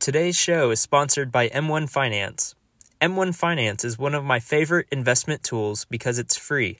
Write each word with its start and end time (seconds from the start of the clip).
Today's 0.00 0.34
show 0.34 0.70
is 0.70 0.80
sponsored 0.80 1.30
by 1.30 1.50
M1 1.50 1.90
Finance. 1.90 2.54
M1 3.02 3.34
Finance 3.34 3.84
is 3.84 3.98
one 3.98 4.14
of 4.14 4.24
my 4.24 4.40
favorite 4.40 4.86
investment 4.90 5.42
tools 5.42 5.84
because 5.90 6.18
it's 6.18 6.38
free. 6.38 6.78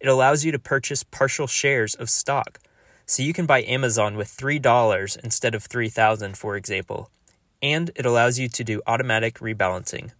It 0.00 0.06
allows 0.06 0.44
you 0.44 0.52
to 0.52 0.58
purchase 0.58 1.02
partial 1.02 1.46
shares 1.46 1.94
of 1.94 2.10
stock. 2.10 2.58
So 3.06 3.22
you 3.22 3.32
can 3.32 3.46
buy 3.46 3.62
Amazon 3.62 4.18
with 4.18 4.28
$3 4.36 5.24
instead 5.24 5.54
of 5.54 5.64
3000 5.64 6.36
for 6.36 6.56
example. 6.56 7.10
And 7.62 7.90
it 7.96 8.04
allows 8.04 8.38
you 8.38 8.50
to 8.50 8.62
do 8.62 8.82
automatic 8.86 9.38
rebalancing. 9.38 10.10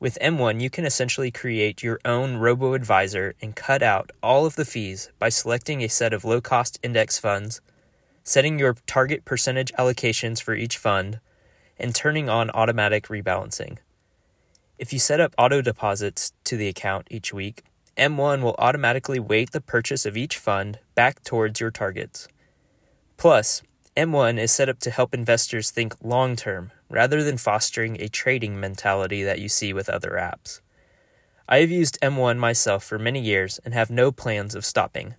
With 0.00 0.16
M1, 0.22 0.62
you 0.62 0.70
can 0.70 0.86
essentially 0.86 1.30
create 1.30 1.82
your 1.82 2.00
own 2.06 2.38
robo 2.38 2.72
advisor 2.72 3.34
and 3.42 3.54
cut 3.54 3.82
out 3.82 4.12
all 4.22 4.46
of 4.46 4.56
the 4.56 4.64
fees 4.64 5.10
by 5.18 5.28
selecting 5.28 5.82
a 5.82 5.90
set 5.90 6.14
of 6.14 6.24
low 6.24 6.40
cost 6.40 6.78
index 6.82 7.18
funds, 7.18 7.60
setting 8.24 8.58
your 8.58 8.76
target 8.86 9.26
percentage 9.26 9.74
allocations 9.74 10.40
for 10.40 10.54
each 10.54 10.78
fund, 10.78 11.20
and 11.78 11.94
turning 11.94 12.28
on 12.28 12.50
automatic 12.50 13.08
rebalancing. 13.08 13.78
If 14.78 14.92
you 14.92 14.98
set 14.98 15.20
up 15.20 15.34
auto 15.38 15.62
deposits 15.62 16.32
to 16.44 16.56
the 16.56 16.68
account 16.68 17.08
each 17.10 17.32
week, 17.32 17.64
M1 17.96 18.42
will 18.42 18.56
automatically 18.58 19.18
weight 19.18 19.52
the 19.52 19.60
purchase 19.60 20.04
of 20.04 20.16
each 20.16 20.36
fund 20.36 20.78
back 20.94 21.24
towards 21.24 21.60
your 21.60 21.70
targets. 21.70 22.28
Plus, 23.16 23.62
M1 23.96 24.38
is 24.38 24.52
set 24.52 24.68
up 24.68 24.78
to 24.80 24.90
help 24.90 25.14
investors 25.14 25.70
think 25.70 25.94
long 26.02 26.36
term 26.36 26.72
rather 26.90 27.24
than 27.24 27.38
fostering 27.38 27.98
a 27.98 28.08
trading 28.08 28.60
mentality 28.60 29.22
that 29.22 29.40
you 29.40 29.48
see 29.48 29.72
with 29.72 29.88
other 29.88 30.10
apps. 30.10 30.60
I 31.48 31.58
have 31.60 31.70
used 31.70 31.98
M1 32.02 32.36
myself 32.36 32.84
for 32.84 32.98
many 32.98 33.20
years 33.20 33.58
and 33.64 33.72
have 33.72 33.88
no 33.88 34.12
plans 34.12 34.54
of 34.54 34.66
stopping. 34.66 35.14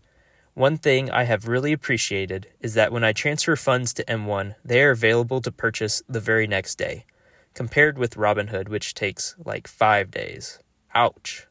One 0.58 0.78
thing 0.78 1.12
I 1.12 1.26
have 1.26 1.48
really 1.48 1.72
appreciated 1.72 2.48
is 2.62 2.74
that 2.74 2.92
when 2.92 3.04
I 3.04 3.14
transfer 3.14 3.56
funds 3.56 3.94
to 3.94 4.04
M1, 4.06 4.56
they 4.66 4.82
are 4.82 4.90
available 4.90 5.40
to 5.42 5.52
purchase 5.52 6.02
the 6.10 6.20
very 6.20 6.48
next 6.48 6.80
day, 6.80 7.06
compared 7.54 8.00
with 8.00 8.18
Robinhood, 8.18 8.68
which 8.68 8.96
takes 8.96 9.36
like 9.46 9.68
five 9.68 10.10
days. 10.10 10.58
Ouch. 10.96 11.46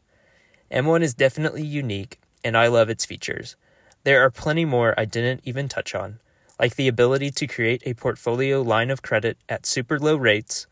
M1 0.73 1.03
is 1.03 1.15
definitely 1.15 1.63
unique, 1.63 2.19
and 2.43 2.57
I 2.57 2.67
love 2.67 2.91
its 2.91 3.05
features. 3.05 3.55
There 4.03 4.25
are 4.25 4.29
plenty 4.29 4.65
more 4.65 4.93
I 4.99 5.05
didn't 5.05 5.43
even 5.45 5.69
touch 5.69 5.95
on, 5.95 6.19
like 6.59 6.75
the 6.75 6.89
ability 6.89 7.31
to 7.31 7.47
create 7.47 7.85
a 7.87 7.95
portfolio 7.95 8.61
line 8.61 8.91
of 8.91 9.03
credit 9.03 9.39
at 9.49 9.67
super 9.67 10.01
low 10.01 10.17
rates 10.17 10.67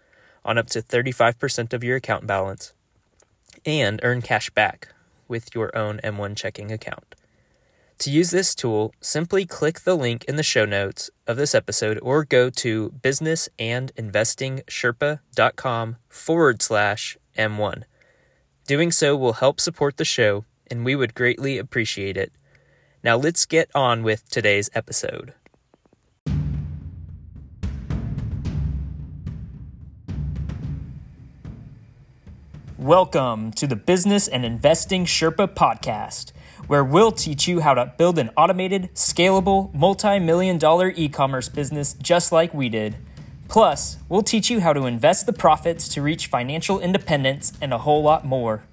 on 0.45 0.59
up 0.59 0.67
to 0.71 0.83
35% 0.83 1.73
of 1.73 1.85
your 1.85 1.99
account 1.99 2.27
balance, 2.27 2.73
and 3.65 4.01
earn 4.03 4.23
cash 4.23 4.51
back 4.51 4.89
with 5.29 5.55
your 5.55 5.71
own 5.79 6.01
M1 6.03 6.37
checking 6.37 6.73
account. 6.73 7.15
To 7.99 8.11
use 8.11 8.31
this 8.31 8.55
tool, 8.55 8.95
simply 9.01 9.45
click 9.47 9.81
the 9.81 9.97
link 9.97 10.25
in 10.25 10.37
the 10.37 10.43
show 10.43 10.65
notes 10.65 11.11
of 11.27 11.37
this 11.37 11.55
episode 11.55 11.99
or 12.03 12.25
go 12.25 12.51
to 12.51 12.93
businessandinvestingsherpa.com 13.01 15.97
forward 16.09 16.61
slash 16.61 17.17
M1. 17.39 17.85
Doing 18.67 18.91
so 18.91 19.17
will 19.17 19.35
help 19.35 19.61
support 19.61 19.97
the 19.97 20.05
show, 20.05 20.45
and 20.71 20.85
we 20.85 20.97
would 20.97 21.15
greatly 21.15 21.57
appreciate 21.57 22.17
it. 22.17 22.33
Now 23.03 23.17
let's 23.17 23.47
get 23.47 23.71
on 23.75 24.03
with 24.03 24.29
today's 24.29 24.69
episode. 24.75 25.35
Welcome 32.77 33.53
to 33.53 33.67
the 33.67 33.77
Business 33.77 34.29
and 34.29 34.45
Investing 34.45 35.07
Sherpa 35.07 35.55
podcast, 35.55 36.33
where 36.67 36.85
we'll 36.85 37.13
teach 37.13 37.47
you 37.47 37.61
how 37.61 37.75
to 37.75 37.93
build 37.97 38.19
an 38.19 38.31
automated, 38.37 38.91
scalable, 38.95 39.73
multi 39.75 40.19
million 40.19 40.59
dollar 40.59 40.93
e 40.97 41.09
commerce 41.09 41.49
business 41.49 41.95
just 41.95 42.33
like 42.33 42.55
we 42.55 42.69
did. 42.69 42.97
Plus, 43.49 43.99
we'll 44.09 44.23
teach 44.23 44.51
you 44.51 44.61
how 44.61 44.73
to 44.73 44.87
invest 44.87 45.27
the 45.27 45.33
profits 45.33 45.89
to 45.89 46.03
reach 46.03 46.27
financial 46.27 46.81
independence 46.81 47.53
and 47.61 47.73
a 47.73 47.79
whole 47.79 48.03
lot 48.03 48.25
more. 48.25 48.65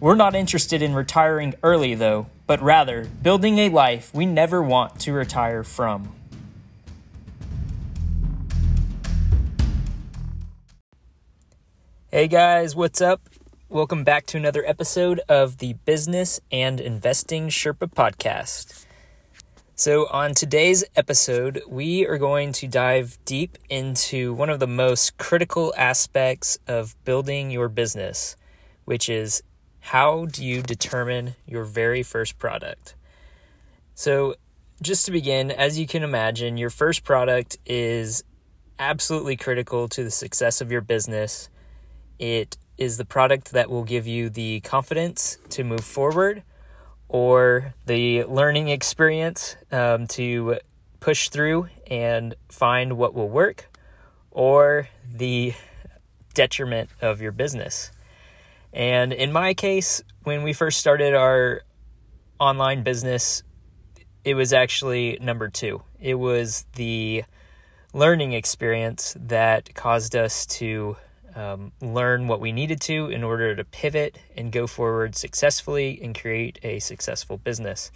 We're 0.00 0.14
not 0.14 0.34
interested 0.34 0.82
in 0.82 0.94
retiring 0.94 1.54
early, 1.62 1.94
though, 1.94 2.26
but 2.46 2.60
rather 2.60 3.06
building 3.22 3.58
a 3.58 3.70
life 3.70 4.12
we 4.14 4.26
never 4.26 4.62
want 4.62 5.00
to 5.00 5.12
retire 5.12 5.64
from. 5.64 6.14
Hey 12.10 12.28
guys, 12.28 12.76
what's 12.76 13.00
up? 13.00 13.28
Welcome 13.74 14.04
back 14.04 14.26
to 14.26 14.36
another 14.36 14.64
episode 14.64 15.20
of 15.28 15.58
the 15.58 15.72
Business 15.72 16.40
and 16.52 16.80
Investing 16.80 17.48
Sherpa 17.48 17.92
podcast. 17.92 18.86
So, 19.74 20.06
on 20.12 20.32
today's 20.32 20.84
episode, 20.94 21.60
we 21.66 22.06
are 22.06 22.16
going 22.16 22.52
to 22.52 22.68
dive 22.68 23.18
deep 23.24 23.58
into 23.68 24.32
one 24.32 24.48
of 24.48 24.60
the 24.60 24.68
most 24.68 25.18
critical 25.18 25.74
aspects 25.76 26.56
of 26.68 26.94
building 27.04 27.50
your 27.50 27.68
business, 27.68 28.36
which 28.84 29.08
is 29.08 29.42
how 29.80 30.26
do 30.26 30.44
you 30.44 30.62
determine 30.62 31.34
your 31.44 31.64
very 31.64 32.04
first 32.04 32.38
product? 32.38 32.94
So, 33.96 34.36
just 34.82 35.04
to 35.06 35.10
begin, 35.10 35.50
as 35.50 35.80
you 35.80 35.88
can 35.88 36.04
imagine, 36.04 36.56
your 36.56 36.70
first 36.70 37.02
product 37.02 37.58
is 37.66 38.22
absolutely 38.78 39.36
critical 39.36 39.88
to 39.88 40.04
the 40.04 40.12
success 40.12 40.60
of 40.60 40.70
your 40.70 40.80
business. 40.80 41.48
It 42.20 42.56
is 42.76 42.96
the 42.96 43.04
product 43.04 43.52
that 43.52 43.70
will 43.70 43.84
give 43.84 44.06
you 44.06 44.28
the 44.28 44.60
confidence 44.60 45.38
to 45.50 45.64
move 45.64 45.84
forward 45.84 46.42
or 47.08 47.74
the 47.86 48.24
learning 48.24 48.68
experience 48.68 49.56
um, 49.70 50.06
to 50.06 50.58
push 51.00 51.28
through 51.28 51.68
and 51.86 52.34
find 52.48 52.94
what 52.94 53.14
will 53.14 53.28
work 53.28 53.70
or 54.30 54.88
the 55.12 55.54
detriment 56.32 56.90
of 57.00 57.20
your 57.20 57.32
business. 57.32 57.92
And 58.72 59.12
in 59.12 59.32
my 59.32 59.54
case, 59.54 60.02
when 60.24 60.42
we 60.42 60.52
first 60.52 60.80
started 60.80 61.14
our 61.14 61.62
online 62.40 62.82
business, 62.82 63.44
it 64.24 64.34
was 64.34 64.52
actually 64.52 65.18
number 65.20 65.48
two. 65.48 65.82
It 66.00 66.14
was 66.14 66.66
the 66.74 67.24
learning 67.92 68.32
experience 68.32 69.16
that 69.20 69.72
caused 69.74 70.16
us 70.16 70.46
to 70.46 70.96
um, 71.34 71.72
learn 71.80 72.28
what 72.28 72.40
we 72.40 72.52
needed 72.52 72.80
to 72.82 73.08
in 73.08 73.24
order 73.24 73.54
to 73.56 73.64
pivot 73.64 74.18
and 74.36 74.52
go 74.52 74.66
forward 74.66 75.16
successfully 75.16 75.98
and 76.02 76.18
create 76.18 76.58
a 76.62 76.78
successful 76.78 77.38
business. 77.38 77.90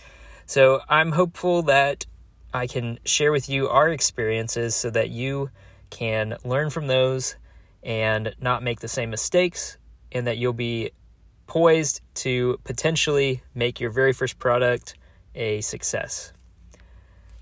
So 0.47 0.81
I'm 0.89 1.13
hopeful 1.13 1.63
that 1.63 2.07
I 2.53 2.67
can 2.67 2.99
share 3.05 3.31
with 3.31 3.49
you 3.49 3.69
our 3.69 3.91
experiences 3.91 4.75
so 4.75 4.91
that 4.91 5.11
you 5.11 5.51
can 5.91 6.37
learn 6.45 6.71
from 6.71 6.87
those 6.87 7.37
and 7.83 8.35
not 8.41 8.63
make 8.63 8.81
the 8.81 8.89
same 8.89 9.11
mistakes, 9.11 9.79
and 10.11 10.27
that 10.27 10.39
you'll 10.39 10.53
be 10.53 10.91
poised 11.47 12.01
to 12.15 12.59
potentially 12.65 13.43
make 13.55 13.81
your 13.81 13.91
very 13.91 14.13
first 14.13 14.39
product 14.39 14.95
a 15.35 15.61
success. 15.61 16.33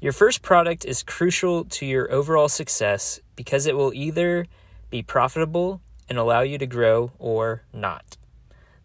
Your 0.00 0.12
first 0.12 0.42
product 0.42 0.84
is 0.84 1.02
crucial 1.02 1.64
to 1.64 1.86
your 1.86 2.12
overall 2.12 2.48
success 2.48 3.18
because 3.34 3.66
it 3.66 3.76
will 3.76 3.94
either 3.94 4.46
be 4.90 5.02
profitable 5.02 5.80
and 6.08 6.18
allow 6.18 6.40
you 6.40 6.58
to 6.58 6.66
grow 6.66 7.12
or 7.18 7.62
not. 7.72 8.16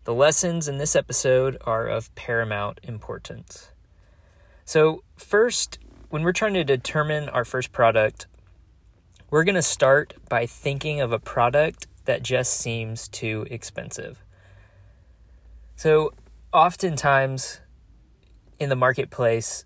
The 0.03 0.13
lessons 0.13 0.67
in 0.67 0.77
this 0.77 0.95
episode 0.95 1.57
are 1.61 1.87
of 1.87 2.13
paramount 2.15 2.79
importance. 2.83 3.69
So, 4.65 5.03
first, 5.15 5.77
when 6.09 6.23
we're 6.23 6.33
trying 6.33 6.55
to 6.55 6.63
determine 6.63 7.29
our 7.29 7.45
first 7.45 7.71
product, 7.71 8.27
we're 9.29 9.43
going 9.43 9.55
to 9.55 9.61
start 9.61 10.13
by 10.27 10.45
thinking 10.45 11.01
of 11.01 11.11
a 11.11 11.19
product 11.19 11.87
that 12.05 12.23
just 12.23 12.53
seems 12.53 13.07
too 13.07 13.45
expensive. 13.49 14.23
So, 15.75 16.13
oftentimes 16.51 17.61
in 18.59 18.69
the 18.69 18.75
marketplace, 18.75 19.65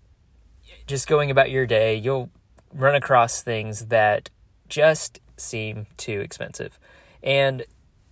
just 0.86 1.08
going 1.08 1.30
about 1.30 1.50
your 1.50 1.66
day, 1.66 1.96
you'll 1.96 2.30
run 2.72 2.94
across 2.94 3.42
things 3.42 3.86
that 3.86 4.30
just 4.68 5.20
seem 5.36 5.86
too 5.96 6.20
expensive. 6.20 6.78
And 7.26 7.64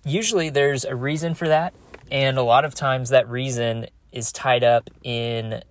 usually 0.05 0.51
there's 0.51 0.85
a 0.85 0.95
reason 0.95 1.35
for 1.35 1.49
that. 1.49 1.73
And 2.11 2.37
a 2.37 2.43
lot 2.43 2.65
of 2.65 2.75
times 2.75 3.09
that 3.11 3.29
reason 3.29 3.87
is 4.13 4.33
tied 4.33 4.65
up 4.65 4.91
in 5.03 5.63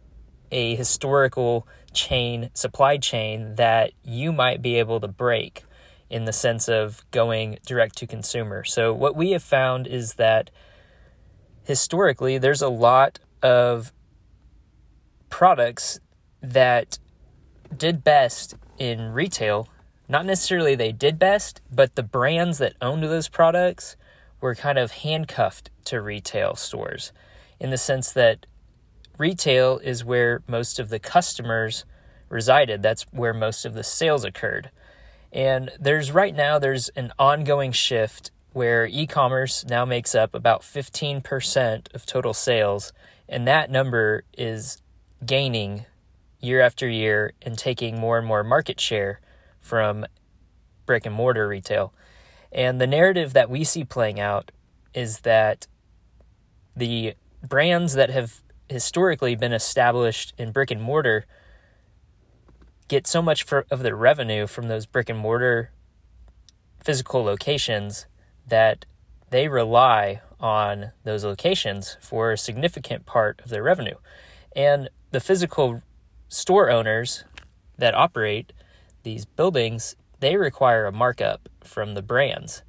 a 0.51 0.75
historical 0.75 1.68
chain, 1.94 2.50
supply 2.54 2.98
chain 2.98 3.56
that 3.56 3.92
you 4.04 4.31
might 4.31 4.62
be 4.62 4.75
able 4.80 5.00
to 5.01 5.07
break 5.07 5.63
in 6.10 6.25
the 6.25 6.34
sense 6.34 6.69
of 6.69 7.04
going 7.12 7.57
direct 7.66 7.98
to 7.98 8.07
consumer. 8.07 8.63
So, 8.63 8.94
what 8.94 9.16
we 9.16 9.31
have 9.31 9.44
found 9.44 9.88
is 9.88 10.13
that 10.16 10.50
historically 11.63 12.38
there's 12.38 12.62
a 12.62 12.69
lot 12.69 13.19
of 13.42 13.92
products 15.30 16.00
that 16.42 17.00
did 17.75 18.04
best 18.04 18.56
in 18.78 19.12
retail 19.12 19.68
not 20.13 20.27
necessarily 20.27 20.75
they 20.75 20.92
did 20.92 21.18
best, 21.18 21.60
but 21.71 21.95
the 21.95 22.04
brands 22.04 22.60
that 22.60 22.75
owned 22.80 23.01
those 23.01 23.27
products 23.27 23.95
were 24.39 24.54
kind 24.54 24.77
of 24.77 24.92
handcuffed 24.92 25.71
to 25.86 26.00
retail 26.00 26.56
stores 26.56 27.12
in 27.60 27.71
the 27.71 27.80
sense 27.80 28.12
that 28.12 28.45
retail 29.18 29.80
is 29.80 30.06
where 30.06 30.44
most 30.48 30.77
of 30.77 30.89
the 30.89 31.00
customers 31.00 31.83
resided. 32.30 32.83
That's 32.83 33.07
where 33.12 33.33
most 33.33 33.65
of 33.65 33.74
the 33.74 33.83
sales 33.83 34.24
occurred. 34.24 34.69
And 35.31 35.71
there's 35.80 36.12
right 36.12 36.36
now 36.36 36.59
there's 36.59 36.89
an 36.89 37.12
ongoing 37.18 37.71
shift 37.71 38.30
where 38.51 38.86
e-commerce 38.86 39.66
now 39.68 39.83
makes 39.83 40.13
up 40.13 40.36
about 40.36 40.62
15% 40.62 41.92
of 41.92 42.06
total 42.06 42.36
sales 42.36 42.94
and 43.27 43.48
that 43.48 43.71
number 43.71 44.25
is 44.38 44.80
gaining 45.25 45.88
year 46.39 46.62
after 46.62 46.88
year 46.88 47.33
and 47.42 47.57
taking 47.57 48.00
more 48.00 48.19
and 48.19 48.27
more 48.27 48.44
market 48.44 48.80
share 48.80 49.19
from 49.63 50.06
brick 50.86 51.07
and 51.07 51.15
mortar 51.15 51.48
retail. 51.48 51.94
And 52.51 52.80
the 52.80 52.86
narrative 52.86 53.33
that 53.33 53.50
we 53.50 53.63
see 53.63 53.83
playing 53.83 54.19
out 54.19 54.51
is 54.94 55.21
that 55.21 55.65
the 56.75 57.15
brands 57.42 57.94
that 57.94 58.12
have 58.12 58.42
historically 58.69 59.36
been 59.36 59.54
established 59.54 60.33
in 60.38 60.51
brick 60.51 60.69
and 60.69 60.81
mortar 60.81 61.25
get 62.88 63.07
so 63.07 63.21
much 63.21 63.44
for, 63.44 63.65
of 63.71 63.81
their 63.81 63.95
revenue 63.95 64.45
from 64.45 64.68
those 64.68 64.86
brick 64.86 65.10
and 65.10 65.18
mortar 65.18 65.71
physical 66.83 67.24
locations 67.24 68.06
that 68.45 68.86
they 69.30 69.48
rely 69.48 70.21
on 70.39 70.92
those 71.04 71.24
locations 71.24 71.98
for 72.01 72.31
a 72.31 72.38
significant 72.38 73.06
part 73.06 73.42
of 73.44 73.50
their 73.50 73.63
revenue. 73.63 73.95
And 74.56 74.89
the 75.12 75.19
physical 75.19 75.81
store 76.27 76.69
owners 76.69 77.24
that 77.77 77.95
operate 77.95 78.54
these 79.03 79.25
buildings, 79.25 79.95
they 80.19 80.38
require 80.38 80.85
a 80.85 80.91
markup 80.91 81.50
from 81.63 81.94
the 81.94 82.01
brands. 82.01 82.63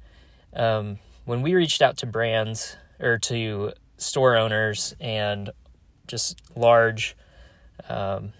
Um, 0.53 0.99
when 1.25 1.41
we 1.41 1.53
reached 1.53 1.81
out 1.81 1.97
to 1.97 2.05
brands 2.05 2.77
or 2.99 3.17
to 3.19 3.73
store 3.97 4.37
owners 4.37 4.95
and 4.99 5.49
just 6.07 6.39
large, 6.55 7.15
um, 7.89 8.33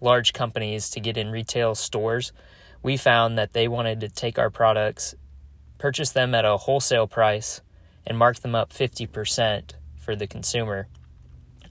large 0.00 0.32
companies 0.32 0.90
to 0.90 1.00
get 1.00 1.16
in 1.16 1.30
retail 1.30 1.74
stores, 1.74 2.32
we 2.82 2.96
found 2.96 3.38
that 3.38 3.52
they 3.52 3.66
wanted 3.68 4.00
to 4.00 4.08
take 4.08 4.38
our 4.38 4.50
products, 4.50 5.14
purchase 5.78 6.10
them 6.10 6.34
at 6.34 6.44
a 6.44 6.56
wholesale 6.56 7.06
price, 7.06 7.60
and 8.06 8.16
mark 8.16 8.38
them 8.40 8.54
up 8.54 8.72
50% 8.72 9.72
for 9.96 10.14
the 10.14 10.26
consumer. 10.26 10.86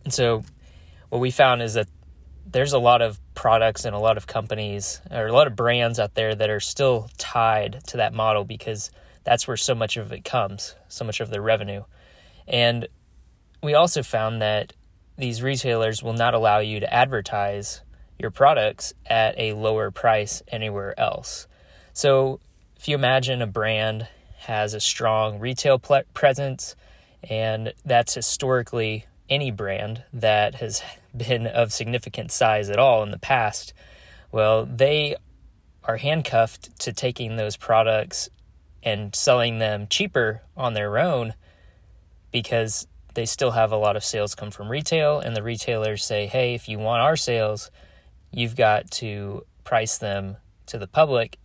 And 0.04 0.14
so, 0.14 0.44
what 1.10 1.20
we 1.20 1.32
found 1.32 1.62
is 1.62 1.76
that 1.76 1.88
there's 2.56 2.72
a 2.72 2.80
lot 2.80 3.02
of 3.02 3.20
products 3.34 3.84
and 3.84 3.94
a 3.94 4.00
lot 4.00 4.16
of 4.16 4.28
companies 4.28 5.02
or 5.12 5.28
a 5.28 5.34
lot 5.34 5.46
of 5.46 5.58
brands 5.58 6.00
out 6.00 6.14
there 6.14 6.34
that 6.34 6.50
are 6.50 6.62
still 6.62 7.10
tied 7.18 7.84
to 7.86 7.98
that 7.98 8.14
model 8.14 8.46
because 8.46 8.92
that's 9.26 9.46
where 9.46 9.58
so 9.58 9.76
much 9.76 9.98
of 9.98 10.14
it 10.14 10.24
comes, 10.24 10.74
so 10.88 11.04
much 11.04 11.20
of 11.20 11.30
their 11.30 11.42
revenue. 11.42 11.84
And 12.48 12.88
we 13.62 13.74
also 13.74 14.04
found 14.04 14.42
that 14.42 14.72
these 15.18 15.44
retailers 15.44 16.02
will 16.02 16.14
not 16.14 16.34
allow 16.34 16.60
you 16.60 16.80
to 16.80 16.94
advertise 16.94 17.82
your 18.18 18.32
products 18.32 18.94
at 19.06 19.38
a 19.38 19.52
lower 19.52 19.92
price 19.92 20.42
anywhere 20.48 20.98
else. 20.98 21.48
So, 21.92 22.40
if 22.78 22.88
you 22.88 22.96
imagine 22.96 23.42
a 23.42 23.48
brand 23.48 24.08
has 24.38 24.74
a 24.74 24.80
strong 24.80 25.40
retail 25.40 25.78
presence, 25.78 26.78
and 27.22 27.74
that's 27.84 28.14
historically 28.14 29.08
any 29.30 29.52
brand 29.52 30.06
that 30.14 30.56
has 30.56 30.82
been 31.18 31.48
of 31.48 31.74
significant 31.74 32.32
size 32.32 32.70
at 32.70 32.80
all 32.80 33.04
in 33.04 33.12
the 33.12 33.20
past, 33.20 33.74
well, 34.32 34.66
they 34.66 35.16
are 35.84 35.98
handcuffed 35.98 36.80
to 36.80 36.94
taking 36.94 37.36
those 37.36 37.58
products 37.58 38.30
and 38.84 39.16
selling 39.16 39.60
them 39.60 39.88
cheaper 39.90 40.42
on 40.56 40.74
their 40.74 40.98
own 40.98 41.34
because 42.32 42.88
they 43.14 43.26
still 43.26 43.52
have 43.52 43.72
a 43.72 43.78
lot 43.78 43.96
of 43.96 44.04
sales 44.04 44.36
come 44.36 44.52
from 44.52 44.70
retail, 44.70 45.20
and 45.20 45.36
the 45.36 45.44
retailers 45.44 46.04
say, 46.04 46.28
hey, 46.28 46.54
if 46.54 46.68
you 46.68 46.78
want 46.78 47.02
our 47.02 47.16
sales, 47.16 47.72
you've 48.32 48.56
got 48.56 48.92
to 48.92 49.46
price 49.64 49.98
them 49.98 50.38
to 50.68 50.78
the 50.78 50.88
public 50.88 51.38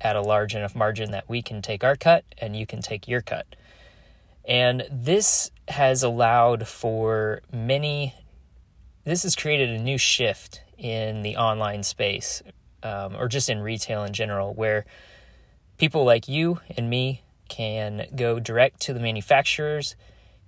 at 0.00 0.16
a 0.16 0.22
large 0.22 0.54
enough 0.54 0.74
margin 0.74 1.10
that 1.10 1.28
we 1.28 1.42
can 1.42 1.60
take 1.60 1.84
our 1.84 1.94
cut 1.94 2.24
and 2.38 2.56
you 2.56 2.66
can 2.66 2.80
take 2.80 3.06
your 3.06 3.20
cut. 3.20 3.46
And 4.46 4.86
this 4.90 5.50
has 5.68 6.02
allowed 6.02 6.66
for 6.66 7.42
many, 7.52 8.14
this 9.04 9.22
has 9.22 9.34
created 9.34 9.70
a 9.70 9.78
new 9.78 9.98
shift 9.98 10.62
in 10.76 11.22
the 11.22 11.36
online 11.36 11.82
space 11.82 12.42
um, 12.82 13.16
or 13.16 13.28
just 13.28 13.48
in 13.48 13.60
retail 13.60 14.04
in 14.04 14.12
general, 14.12 14.54
where 14.54 14.84
people 15.78 16.04
like 16.04 16.28
you 16.28 16.60
and 16.76 16.88
me 16.88 17.22
can 17.48 18.06
go 18.14 18.38
direct 18.38 18.80
to 18.80 18.94
the 18.94 19.00
manufacturers, 19.00 19.96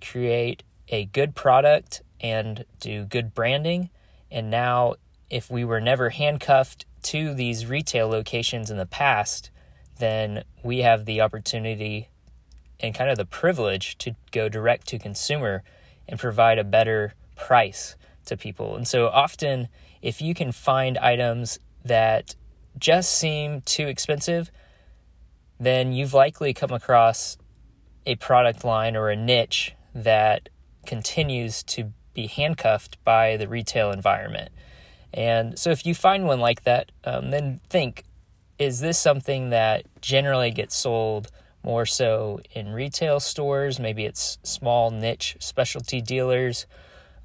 create 0.01 0.63
a 0.89 1.05
good 1.05 1.35
product, 1.35 2.01
and 2.21 2.65
do 2.79 3.03
good 3.03 3.33
branding. 3.33 3.89
And 4.31 4.49
now, 4.49 4.95
if 5.29 5.51
we 5.51 5.65
were 5.65 5.81
never 5.81 6.09
handcuffed 6.09 6.85
to 7.03 7.33
these 7.33 7.65
retail 7.65 8.07
locations 8.07 8.71
in 8.71 8.77
the 8.77 8.85
past, 8.85 9.51
then 9.99 10.43
we 10.63 10.79
have 10.79 11.05
the 11.05 11.21
opportunity 11.21 12.09
and 12.79 12.95
kind 12.95 13.09
of 13.09 13.17
the 13.17 13.25
privilege 13.25 13.97
to 13.99 14.15
go 14.31 14.49
direct 14.49 14.87
to 14.87 14.99
consumer 14.99 15.63
and 16.07 16.19
provide 16.19 16.57
a 16.57 16.63
better 16.63 17.13
price 17.35 17.95
to 18.27 18.37
people. 18.37 18.75
And 18.75 18.87
so 18.87 19.07
often, 19.07 19.67
if 20.01 20.21
you 20.21 20.33
can 20.33 20.51
find 20.51 20.97
items 20.97 21.59
that 21.85 22.35
just 22.77 23.13
seem 23.13 23.61
too 23.61 23.87
expensive, 23.87 24.51
then 25.59 25.93
you've 25.93 26.13
likely 26.13 26.53
come 26.53 26.71
across 26.71 27.37
a 28.05 28.15
product 28.15 28.63
line 28.65 28.95
or 28.95 29.09
a 29.09 29.15
niche 29.15 29.73
that 29.95 30.49
continues 30.85 31.63
to 31.63 31.93
be 32.13 32.27
handcuffed 32.27 33.03
by 33.03 33.37
the 33.37 33.47
retail 33.47 33.91
environment. 33.91 34.51
And 35.13 35.57
so, 35.57 35.69
if 35.69 35.85
you 35.85 35.93
find 35.93 36.25
one 36.25 36.39
like 36.39 36.63
that, 36.63 36.91
um, 37.03 37.31
then 37.31 37.61
think 37.69 38.03
is 38.59 38.79
this 38.79 38.97
something 38.97 39.49
that 39.49 39.85
generally 40.01 40.51
gets 40.51 40.75
sold 40.75 41.29
more 41.63 41.85
so 41.85 42.39
in 42.51 42.69
retail 42.69 43.19
stores? 43.19 43.79
Maybe 43.79 44.05
it's 44.05 44.37
small 44.43 44.91
niche 44.91 45.37
specialty 45.39 46.01
dealers 46.01 46.65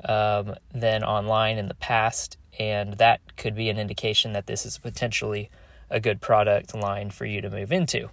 um, 0.04 0.54
than 0.72 1.02
online 1.04 1.58
in 1.58 1.68
the 1.68 1.74
past. 1.74 2.36
And 2.58 2.94
that 2.94 3.36
could 3.36 3.54
be 3.54 3.70
an 3.70 3.78
indication 3.78 4.32
that 4.32 4.46
this 4.46 4.66
is 4.66 4.78
potentially 4.78 5.50
a 5.90 6.00
good 6.00 6.20
product 6.20 6.74
line 6.74 7.10
for 7.10 7.24
you 7.24 7.40
to 7.40 7.50
move 7.50 7.72
into. 7.72 8.10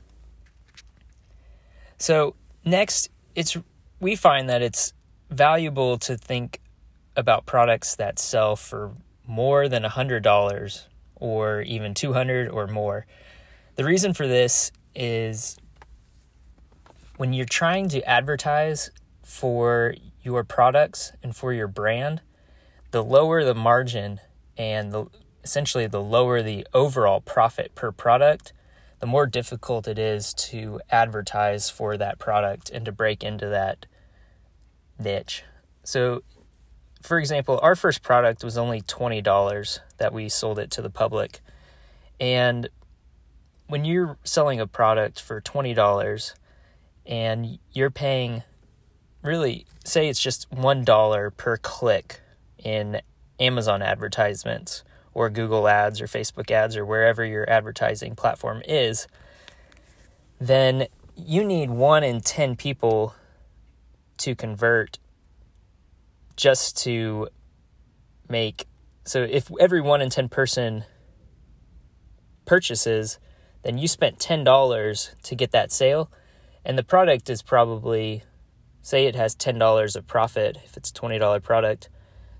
So, 1.97 2.35
next, 2.63 3.09
it's 3.35 3.57
we 3.99 4.15
find 4.15 4.49
that 4.49 4.61
it's 4.61 4.93
valuable 5.29 5.97
to 5.97 6.17
think 6.17 6.61
about 7.15 7.45
products 7.45 7.95
that 7.95 8.19
sell 8.19 8.55
for 8.55 8.91
more 9.27 9.67
than 9.67 9.83
$100 9.83 10.85
or 11.15 11.61
even 11.61 11.93
200 11.93 12.49
or 12.49 12.67
more. 12.67 13.05
The 13.75 13.85
reason 13.85 14.13
for 14.13 14.27
this 14.27 14.71
is 14.93 15.57
when 17.17 17.33
you're 17.33 17.45
trying 17.45 17.89
to 17.89 18.03
advertise 18.03 18.91
for 19.23 19.95
your 20.25 20.43
products 20.43 21.13
and 21.23 21.35
for 21.35 21.53
your 21.53 21.67
brand, 21.67 22.21
the 22.91 23.03
lower 23.03 23.43
the 23.43 23.55
margin 23.55 24.19
and 24.57 24.91
the 24.91 25.05
essentially 25.43 25.85
the 25.85 26.01
lower 26.01 26.41
the 26.41 26.65
overall 26.73 27.21
profit 27.21 27.75
per 27.75 27.91
product, 27.91 28.51
the 28.99 29.05
more 29.05 29.27
difficult 29.27 29.87
it 29.87 29.99
is 29.99 30.33
to 30.33 30.81
advertise 30.89 31.69
for 31.69 31.95
that 31.97 32.17
product 32.17 32.71
and 32.71 32.83
to 32.85 32.91
break 32.91 33.23
into 33.23 33.47
that 33.47 33.85
niche. 34.97 35.43
So 35.83 36.23
for 37.03 37.19
example, 37.19 37.59
our 37.61 37.75
first 37.75 38.01
product 38.01 38.43
was 38.43 38.57
only 38.57 38.81
$20 38.81 39.79
that 39.97 40.11
we 40.11 40.27
sold 40.27 40.57
it 40.57 40.71
to 40.71 40.81
the 40.81 40.89
public. 40.89 41.41
And 42.19 42.67
when 43.67 43.85
you're 43.85 44.17
selling 44.23 44.59
a 44.59 44.65
product 44.65 45.21
for 45.21 45.39
$20 45.39 46.33
and 47.05 47.59
you're 47.71 47.91
paying 47.91 48.41
really 49.25 49.65
say 49.83 50.07
it's 50.07 50.21
just 50.21 50.49
$1 50.51 51.37
per 51.37 51.57
click 51.57 52.21
in 52.63 53.01
Amazon 53.39 53.81
advertisements 53.81 54.83
or 55.13 55.29
Google 55.29 55.67
ads 55.67 56.01
or 56.01 56.07
Facebook 56.07 56.51
ads 56.51 56.75
or 56.75 56.85
wherever 56.85 57.23
your 57.23 57.49
advertising 57.49 58.15
platform 58.15 58.61
is, 58.67 59.07
then 60.39 60.87
you 61.15 61.43
need 61.43 61.69
1 61.69 62.03
in 62.03 62.21
10 62.21 62.55
people 62.55 63.15
to 64.17 64.35
convert 64.35 64.99
just 66.35 66.77
to 66.83 67.29
make 68.29 68.65
so 69.05 69.23
if 69.23 69.49
every 69.59 69.81
one 69.81 70.01
in 70.01 70.09
10 70.09 70.29
person 70.29 70.83
purchases 72.45 73.19
then 73.63 73.77
you 73.77 73.87
spent 73.87 74.19
$10 74.19 75.21
to 75.23 75.35
get 75.35 75.51
that 75.51 75.71
sale 75.71 76.11
and 76.65 76.77
the 76.77 76.83
product 76.83 77.29
is 77.29 77.41
probably 77.41 78.23
say 78.85 79.07
it 79.07 79.15
has 79.15 79.35
$10 79.35 79.95
of 79.95 80.05
profit 80.05 80.59
if 80.63 80.77
it's 80.77 80.91
a 80.91 80.93
$20 80.93 81.41
product. 81.41 81.89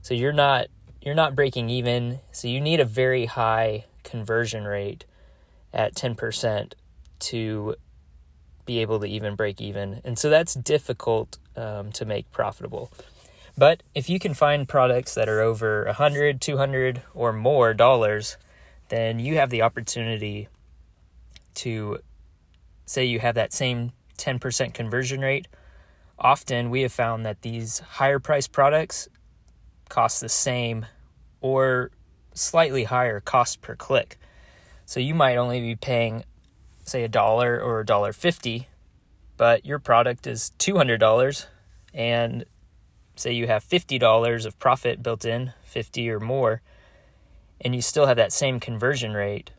So 0.03 0.13
you're 0.13 0.31
not 0.31 0.67
you're 1.01 1.15
not 1.15 1.35
breaking 1.35 1.69
even. 1.69 2.19
So 2.31 2.47
you 2.47 2.61
need 2.61 2.79
a 2.79 2.85
very 2.85 3.25
high 3.25 3.85
conversion 4.03 4.63
rate 4.65 5.05
at 5.73 5.95
10% 5.95 6.73
to 7.19 7.75
be 8.65 8.79
able 8.79 8.99
to 8.99 9.07
even 9.07 9.35
break 9.35 9.59
even. 9.59 10.01
And 10.03 10.19
so 10.19 10.29
that's 10.29 10.53
difficult 10.53 11.39
um, 11.55 11.91
to 11.93 12.05
make 12.05 12.31
profitable. 12.31 12.91
But 13.57 13.81
if 13.95 14.07
you 14.07 14.19
can 14.19 14.35
find 14.35 14.67
products 14.67 15.15
that 15.15 15.27
are 15.27 15.41
over 15.41 15.85
100, 15.85 16.41
200 16.41 17.01
or 17.15 17.33
more 17.33 17.73
dollars, 17.73 18.37
then 18.89 19.17
you 19.17 19.37
have 19.37 19.49
the 19.49 19.63
opportunity 19.63 20.47
to 21.55 21.99
say 22.85 23.03
you 23.03 23.19
have 23.19 23.33
that 23.33 23.51
same 23.51 23.93
10% 24.19 24.73
conversion 24.75 25.21
rate, 25.21 25.47
often 26.17 26.69
we 26.69 26.81
have 26.81 26.93
found 26.93 27.25
that 27.25 27.41
these 27.41 27.79
higher 27.79 28.19
priced 28.19 28.51
products 28.51 29.07
cost 29.89 30.21
the 30.21 30.29
same 30.29 30.85
or 31.41 31.91
slightly 32.33 32.85
higher 32.85 33.19
cost 33.19 33.61
per 33.61 33.75
click. 33.75 34.17
So 34.85 34.99
you 34.99 35.15
might 35.15 35.37
only 35.37 35.61
be 35.61 35.75
paying, 35.75 36.23
say, 36.83 37.03
a 37.03 37.07
dollar 37.07 37.59
or 37.59 37.79
a 37.79 37.85
dollar 37.85 38.13
fifty, 38.13 38.67
but 39.37 39.65
your 39.65 39.79
product 39.79 40.27
is 40.27 40.51
two 40.57 40.77
hundred 40.77 40.99
dollars, 40.99 41.47
and 41.93 42.45
say 43.15 43.31
you 43.31 43.47
have 43.47 43.63
fifty 43.63 43.97
dollars 43.97 44.45
of 44.45 44.59
profit 44.59 45.01
built 45.01 45.25
in, 45.25 45.53
fifty 45.63 46.09
or 46.09 46.19
more, 46.19 46.61
and 47.61 47.73
you 47.73 47.81
still 47.81 48.05
have 48.05 48.17
that 48.17 48.33
same 48.33 48.59
conversion 48.59 49.13
rate. 49.13 49.51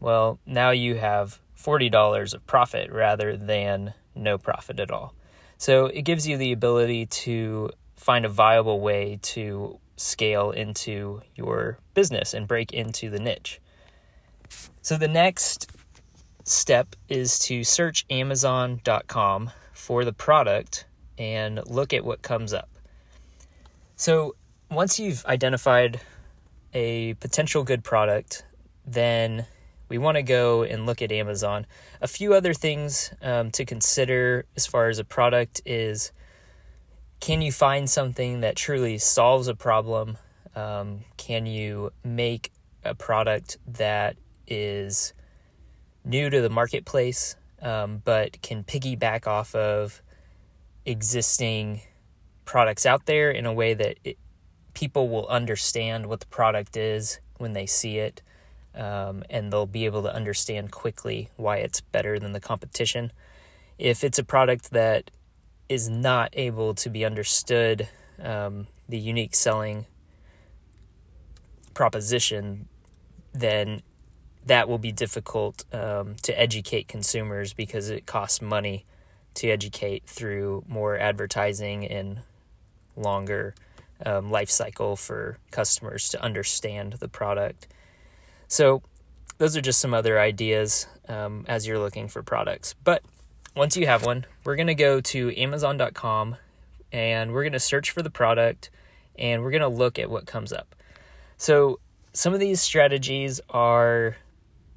Well, 0.00 0.38
now 0.44 0.70
you 0.70 0.96
have 0.96 1.40
forty 1.54 1.88
dollars 1.88 2.34
of 2.34 2.46
profit 2.46 2.90
rather 2.90 3.36
than 3.36 3.94
no 4.14 4.36
profit 4.36 4.80
at 4.80 4.90
all. 4.90 5.14
So 5.62 5.86
it 5.86 6.02
gives 6.02 6.26
you 6.26 6.36
the 6.36 6.50
ability 6.50 7.06
to 7.06 7.70
find 7.94 8.24
a 8.24 8.28
viable 8.28 8.80
way 8.80 9.20
to 9.22 9.78
scale 9.96 10.50
into 10.50 11.22
your 11.36 11.78
business 11.94 12.34
and 12.34 12.48
break 12.48 12.72
into 12.72 13.08
the 13.08 13.20
niche. 13.20 13.60
So 14.80 14.96
the 14.96 15.06
next 15.06 15.70
step 16.42 16.96
is 17.08 17.38
to 17.46 17.62
search 17.62 18.04
Amazon.com 18.10 19.52
for 19.72 20.04
the 20.04 20.12
product 20.12 20.86
and 21.16 21.60
look 21.68 21.92
at 21.92 22.04
what 22.04 22.22
comes 22.22 22.52
up. 22.52 22.68
So 23.94 24.34
once 24.68 24.98
you've 24.98 25.24
identified 25.26 26.00
a 26.74 27.14
potential 27.14 27.62
good 27.62 27.84
product, 27.84 28.44
then 28.84 29.46
we 29.92 29.98
want 29.98 30.16
to 30.16 30.22
go 30.22 30.62
and 30.62 30.86
look 30.86 31.02
at 31.02 31.12
Amazon. 31.12 31.66
A 32.00 32.08
few 32.08 32.32
other 32.32 32.54
things 32.54 33.12
um, 33.20 33.50
to 33.50 33.66
consider 33.66 34.46
as 34.56 34.66
far 34.66 34.88
as 34.88 34.98
a 34.98 35.04
product 35.04 35.60
is 35.66 36.12
can 37.20 37.42
you 37.42 37.52
find 37.52 37.90
something 37.90 38.40
that 38.40 38.56
truly 38.56 38.96
solves 38.96 39.48
a 39.48 39.54
problem? 39.54 40.16
Um, 40.56 41.00
can 41.18 41.44
you 41.44 41.92
make 42.02 42.52
a 42.82 42.94
product 42.94 43.58
that 43.66 44.16
is 44.46 45.12
new 46.06 46.30
to 46.30 46.40
the 46.40 46.48
marketplace, 46.48 47.36
um, 47.60 48.00
but 48.02 48.40
can 48.40 48.64
piggyback 48.64 49.26
off 49.26 49.54
of 49.54 50.00
existing 50.86 51.82
products 52.46 52.86
out 52.86 53.04
there 53.04 53.30
in 53.30 53.44
a 53.44 53.52
way 53.52 53.74
that 53.74 53.98
it, 54.04 54.16
people 54.72 55.10
will 55.10 55.26
understand 55.26 56.06
what 56.06 56.20
the 56.20 56.26
product 56.28 56.78
is 56.78 57.20
when 57.36 57.52
they 57.52 57.66
see 57.66 57.98
it, 57.98 58.22
um, 58.74 59.22
and 59.30 59.52
they'll 59.52 59.66
be 59.66 59.84
able 59.84 60.02
to 60.02 60.14
understand 60.14 60.70
quickly 60.70 61.28
why 61.36 61.58
it's 61.58 61.80
better 61.80 62.18
than 62.18 62.32
the 62.32 62.40
competition. 62.40 63.12
If 63.78 64.04
it's 64.04 64.18
a 64.18 64.24
product 64.24 64.70
that 64.70 65.10
is 65.68 65.88
not 65.88 66.30
able 66.34 66.74
to 66.74 66.90
be 66.90 67.04
understood, 67.04 67.88
um, 68.20 68.66
the 68.88 68.98
unique 68.98 69.34
selling 69.34 69.86
proposition, 71.74 72.68
then 73.32 73.82
that 74.46 74.68
will 74.68 74.78
be 74.78 74.92
difficult 74.92 75.64
um, 75.72 76.16
to 76.22 76.38
educate 76.38 76.88
consumers 76.88 77.54
because 77.54 77.88
it 77.88 78.06
costs 78.06 78.42
money 78.42 78.84
to 79.34 79.48
educate 79.48 80.04
through 80.06 80.64
more 80.68 80.98
advertising 80.98 81.86
and 81.86 82.20
longer 82.96 83.54
um, 84.04 84.30
life 84.30 84.50
cycle 84.50 84.96
for 84.96 85.38
customers 85.50 86.08
to 86.10 86.22
understand 86.22 86.94
the 86.94 87.08
product. 87.08 87.68
So, 88.52 88.82
those 89.38 89.56
are 89.56 89.62
just 89.62 89.80
some 89.80 89.94
other 89.94 90.20
ideas 90.20 90.86
um, 91.08 91.46
as 91.48 91.66
you're 91.66 91.78
looking 91.78 92.06
for 92.06 92.22
products. 92.22 92.74
But 92.84 93.02
once 93.56 93.78
you 93.78 93.86
have 93.86 94.04
one, 94.04 94.26
we're 94.44 94.56
going 94.56 94.66
to 94.66 94.74
go 94.74 95.00
to 95.00 95.34
Amazon.com 95.40 96.36
and 96.92 97.32
we're 97.32 97.44
going 97.44 97.54
to 97.54 97.58
search 97.58 97.90
for 97.90 98.02
the 98.02 98.10
product 98.10 98.68
and 99.18 99.40
we're 99.42 99.52
going 99.52 99.62
to 99.62 99.68
look 99.68 99.98
at 99.98 100.10
what 100.10 100.26
comes 100.26 100.52
up. 100.52 100.74
So, 101.38 101.80
some 102.12 102.34
of 102.34 102.40
these 102.40 102.60
strategies 102.60 103.40
are 103.48 104.18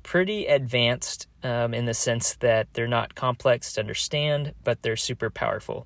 pretty 0.04 0.46
advanced 0.46 1.28
um, 1.44 1.74
in 1.74 1.84
the 1.84 1.94
sense 1.94 2.36
that 2.36 2.74
they're 2.76 2.88
not 2.88 3.14
complex 3.14 3.74
to 3.74 3.82
understand, 3.82 4.54
but 4.64 4.84
they're 4.84 4.96
super 4.96 5.30
powerful. 5.30 5.86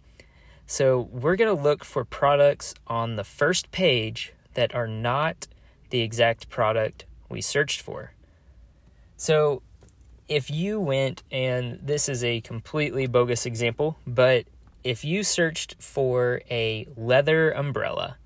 So, 0.67 1.09
we're 1.11 1.35
going 1.35 1.57
to 1.57 1.59
look 1.59 1.83
for 1.83 2.05
products 2.05 2.75
on 2.85 3.15
the 3.15 3.23
first 3.23 3.71
page 3.71 4.33
that 4.53 4.75
are 4.75 4.87
not 4.87 5.47
the 5.89 6.01
exact 6.01 6.49
product 6.49 7.05
we 7.29 7.41
searched 7.41 7.81
for. 7.81 8.13
So, 9.17 9.61
if 10.27 10.51
you 10.51 10.79
went, 10.79 11.23
and 11.31 11.79
this 11.81 12.07
is 12.07 12.23
a 12.23 12.41
completely 12.41 13.07
bogus 13.07 13.45
example, 13.45 13.97
but 14.05 14.45
if 14.83 15.03
you 15.03 15.23
searched 15.23 15.75
for 15.79 16.41
a 16.49 16.87
leather 16.95 17.51
umbrella 17.51 18.17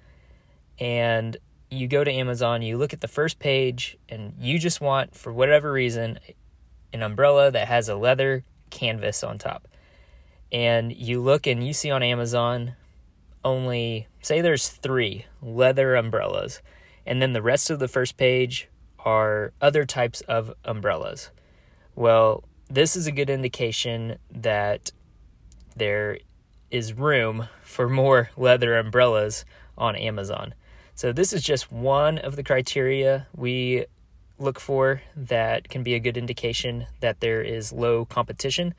and 0.79 1.38
you 1.69 1.88
go 1.88 2.03
to 2.03 2.12
Amazon, 2.12 2.62
you 2.62 2.77
look 2.77 2.93
at 2.93 3.01
the 3.01 3.07
first 3.07 3.39
page, 3.39 3.98
and 4.07 4.33
you 4.39 4.60
just 4.60 4.79
want, 4.79 5.15
for 5.15 5.33
whatever 5.33 5.72
reason, 5.72 6.19
an 6.91 7.01
umbrella 7.01 7.50
that 7.51 7.67
has 7.67 7.89
a 7.89 7.95
leather 7.95 8.43
canvas 8.69 9.24
on 9.24 9.38
top. 9.38 9.67
And 10.51 10.93
you 10.93 11.22
look 11.22 11.48
and 11.48 11.65
you 11.65 11.74
see 11.74 11.89
on 11.89 12.03
Amazon 12.03 12.75
only, 13.43 14.07
say, 14.22 14.41
there's 14.41 14.69
three 14.69 15.25
leather 15.41 15.95
umbrellas, 15.95 16.62
and 17.05 17.22
then 17.22 17.33
the 17.33 17.41
rest 17.41 17.69
of 17.69 17.79
the 17.79 17.88
first 17.88 18.17
page 18.17 18.69
are 19.03 19.53
other 19.62 19.86
types 19.86 20.22
of 20.22 20.53
umbrellas. 20.65 21.29
Well, 21.95 22.43
this 22.69 22.95
is 22.95 23.07
a 23.07 23.12
good 23.12 23.29
indication 23.29 24.17
that 24.31 24.91
there 25.75 26.17
is 26.72 26.93
room 26.93 27.48
for 27.62 27.88
more 27.88 28.31
leather 28.36 28.77
umbrellas 28.77 29.45
on 29.77 29.95
Amazon. 29.95 30.53
So, 30.95 31.12
this 31.12 31.33
is 31.33 31.43
just 31.43 31.72
one 31.72 32.17
of 32.17 32.36
the 32.36 32.43
criteria 32.43 33.27
we 33.36 33.86
look 34.38 34.60
for 34.60 35.01
that 35.15 35.69
can 35.69 35.83
be 35.83 35.93
a 35.93 36.00
good 36.00 36.17
indication 36.17 36.88
that 37.00 37.19
there 37.19 37.41
is 37.41 37.72
low 37.72 38.05
competition. 38.05 38.74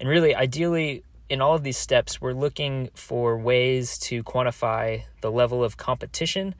And 0.00 0.08
really, 0.08 0.34
ideally, 0.34 1.04
in 1.28 1.40
all 1.40 1.54
of 1.54 1.62
these 1.62 1.76
steps, 1.76 2.20
we're 2.20 2.32
looking 2.32 2.90
for 2.94 3.38
ways 3.38 3.98
to 3.98 4.22
quantify 4.22 5.04
the 5.20 5.30
level 5.30 5.62
of 5.62 5.76
competition 5.76 6.54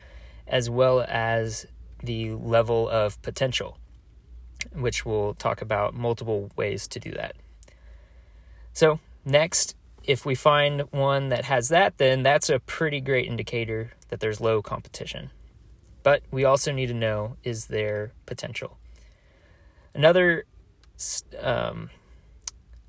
as 0.46 0.68
well 0.68 1.04
as 1.08 1.66
the 2.02 2.32
level 2.32 2.88
of 2.88 3.20
potential 3.22 3.78
which 4.74 5.04
we'll 5.04 5.34
talk 5.34 5.60
about 5.60 5.94
multiple 5.94 6.50
ways 6.56 6.86
to 6.88 7.00
do 7.00 7.10
that. 7.12 7.34
So, 8.72 9.00
next, 9.24 9.76
if 10.04 10.24
we 10.24 10.34
find 10.34 10.82
one 10.92 11.28
that 11.28 11.44
has 11.44 11.68
that, 11.68 11.98
then 11.98 12.22
that's 12.22 12.48
a 12.48 12.58
pretty 12.60 13.00
great 13.00 13.26
indicator 13.26 13.92
that 14.08 14.20
there's 14.20 14.40
low 14.40 14.62
competition. 14.62 15.30
But 16.02 16.22
we 16.30 16.44
also 16.44 16.72
need 16.72 16.86
to 16.86 16.94
know 16.94 17.36
is 17.44 17.66
there 17.66 18.12
potential? 18.26 18.78
Another 19.94 20.44
um, 21.38 21.90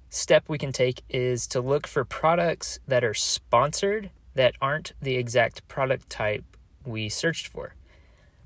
step 0.09 0.45
we 0.47 0.57
can 0.57 0.71
take 0.71 1.03
is 1.09 1.45
to 1.47 1.61
look 1.61 1.85
for 1.85 2.05
products 2.05 2.79
that 2.87 3.03
are 3.03 3.13
sponsored 3.13 4.09
that 4.35 4.55
aren't 4.61 4.93
the 5.01 5.15
exact 5.15 5.67
product 5.67 6.09
type 6.09 6.43
we 6.85 7.07
searched 7.07 7.47
for. 7.47 7.75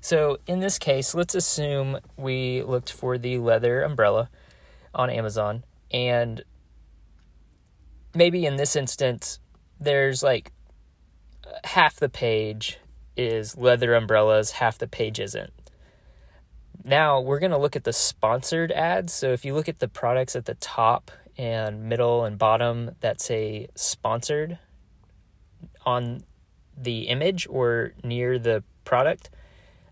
So 0.00 0.38
in 0.46 0.60
this 0.60 0.78
case, 0.78 1.14
let's 1.14 1.34
assume 1.34 1.98
we 2.16 2.62
looked 2.62 2.92
for 2.92 3.18
the 3.18 3.38
leather 3.38 3.82
umbrella 3.82 4.30
on 4.94 5.10
Amazon, 5.10 5.64
and 5.90 6.42
maybe 8.14 8.46
in 8.46 8.56
this 8.56 8.76
instance, 8.76 9.38
there's 9.80 10.22
like 10.22 10.52
half 11.64 11.96
the 11.96 12.08
page 12.08 12.78
is 13.16 13.56
leather 13.56 13.94
umbrellas, 13.94 14.52
half 14.52 14.78
the 14.78 14.86
page 14.86 15.18
isn't. 15.18 15.52
Now 16.84 17.20
we're 17.20 17.40
going 17.40 17.50
to 17.50 17.58
look 17.58 17.76
at 17.76 17.84
the 17.84 17.92
sponsored 17.92 18.72
ads. 18.72 19.12
So 19.12 19.32
if 19.32 19.44
you 19.44 19.54
look 19.54 19.68
at 19.68 19.80
the 19.80 19.88
products 19.88 20.36
at 20.36 20.44
the 20.44 20.54
top 20.54 21.10
and 21.36 21.88
middle 21.88 22.24
and 22.24 22.38
bottom 22.38 22.92
that 23.00 23.20
say 23.20 23.68
sponsored 23.74 24.58
on 25.84 26.22
the 26.76 27.08
image 27.08 27.46
or 27.50 27.92
near 28.04 28.38
the 28.38 28.62
product, 28.84 29.30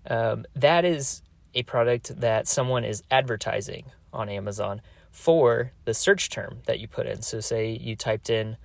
um, 0.09 0.45
that 0.55 0.85
is 0.85 1.23
a 1.55 1.63
product 1.63 2.21
that 2.21 2.47
someone 2.47 2.85
is 2.85 3.03
advertising 3.11 3.85
on 4.13 4.29
Amazon 4.29 4.81
for 5.11 5.73
the 5.85 5.95
search 5.95 6.29
term 6.29 6.59
that 6.67 6.79
you 6.79 6.89
put 6.89 7.07
in. 7.07 7.23
So, 7.23 7.41
say 7.41 7.71
you 7.71 7.97
typed 7.97 8.31
in 8.31 8.57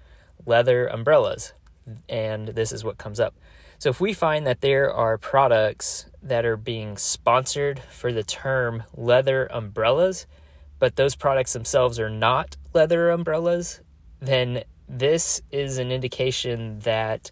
leather 0.45 0.87
umbrellas, 0.87 1.53
and 2.09 2.49
this 2.49 2.71
is 2.71 2.83
what 2.83 2.97
comes 2.97 3.19
up. 3.19 3.35
So, 3.79 3.89
if 3.89 4.01
we 4.01 4.13
find 4.13 4.45
that 4.45 4.61
there 4.61 4.93
are 4.93 5.17
products 5.17 6.05
that 6.21 6.45
are 6.45 6.57
being 6.57 6.97
sponsored 6.97 7.79
for 7.79 8.11
the 8.11 8.23
term 8.23 8.83
leather 8.95 9.47
umbrellas, 9.47 10.27
but 10.77 10.95
those 10.95 11.15
products 11.15 11.53
themselves 11.53 11.99
are 11.99 12.09
not 12.09 12.57
leather 12.73 13.09
umbrellas, 13.09 13.81
then 14.19 14.63
this 14.87 15.41
is 15.51 15.77
an 15.77 15.91
indication 15.91 16.79
that 16.79 17.31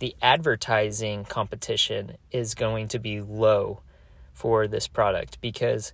the 0.00 0.16
advertising 0.20 1.24
competition 1.24 2.16
is 2.30 2.54
going 2.54 2.88
to 2.88 2.98
be 2.98 3.20
low 3.20 3.80
for 4.32 4.66
this 4.66 4.88
product 4.88 5.40
because 5.40 5.92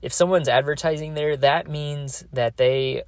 if 0.00 0.12
someone's 0.12 0.48
advertising 0.48 1.14
there, 1.14 1.36
that 1.36 1.68
means 1.68 2.24
that 2.32 2.56
they 2.56 3.02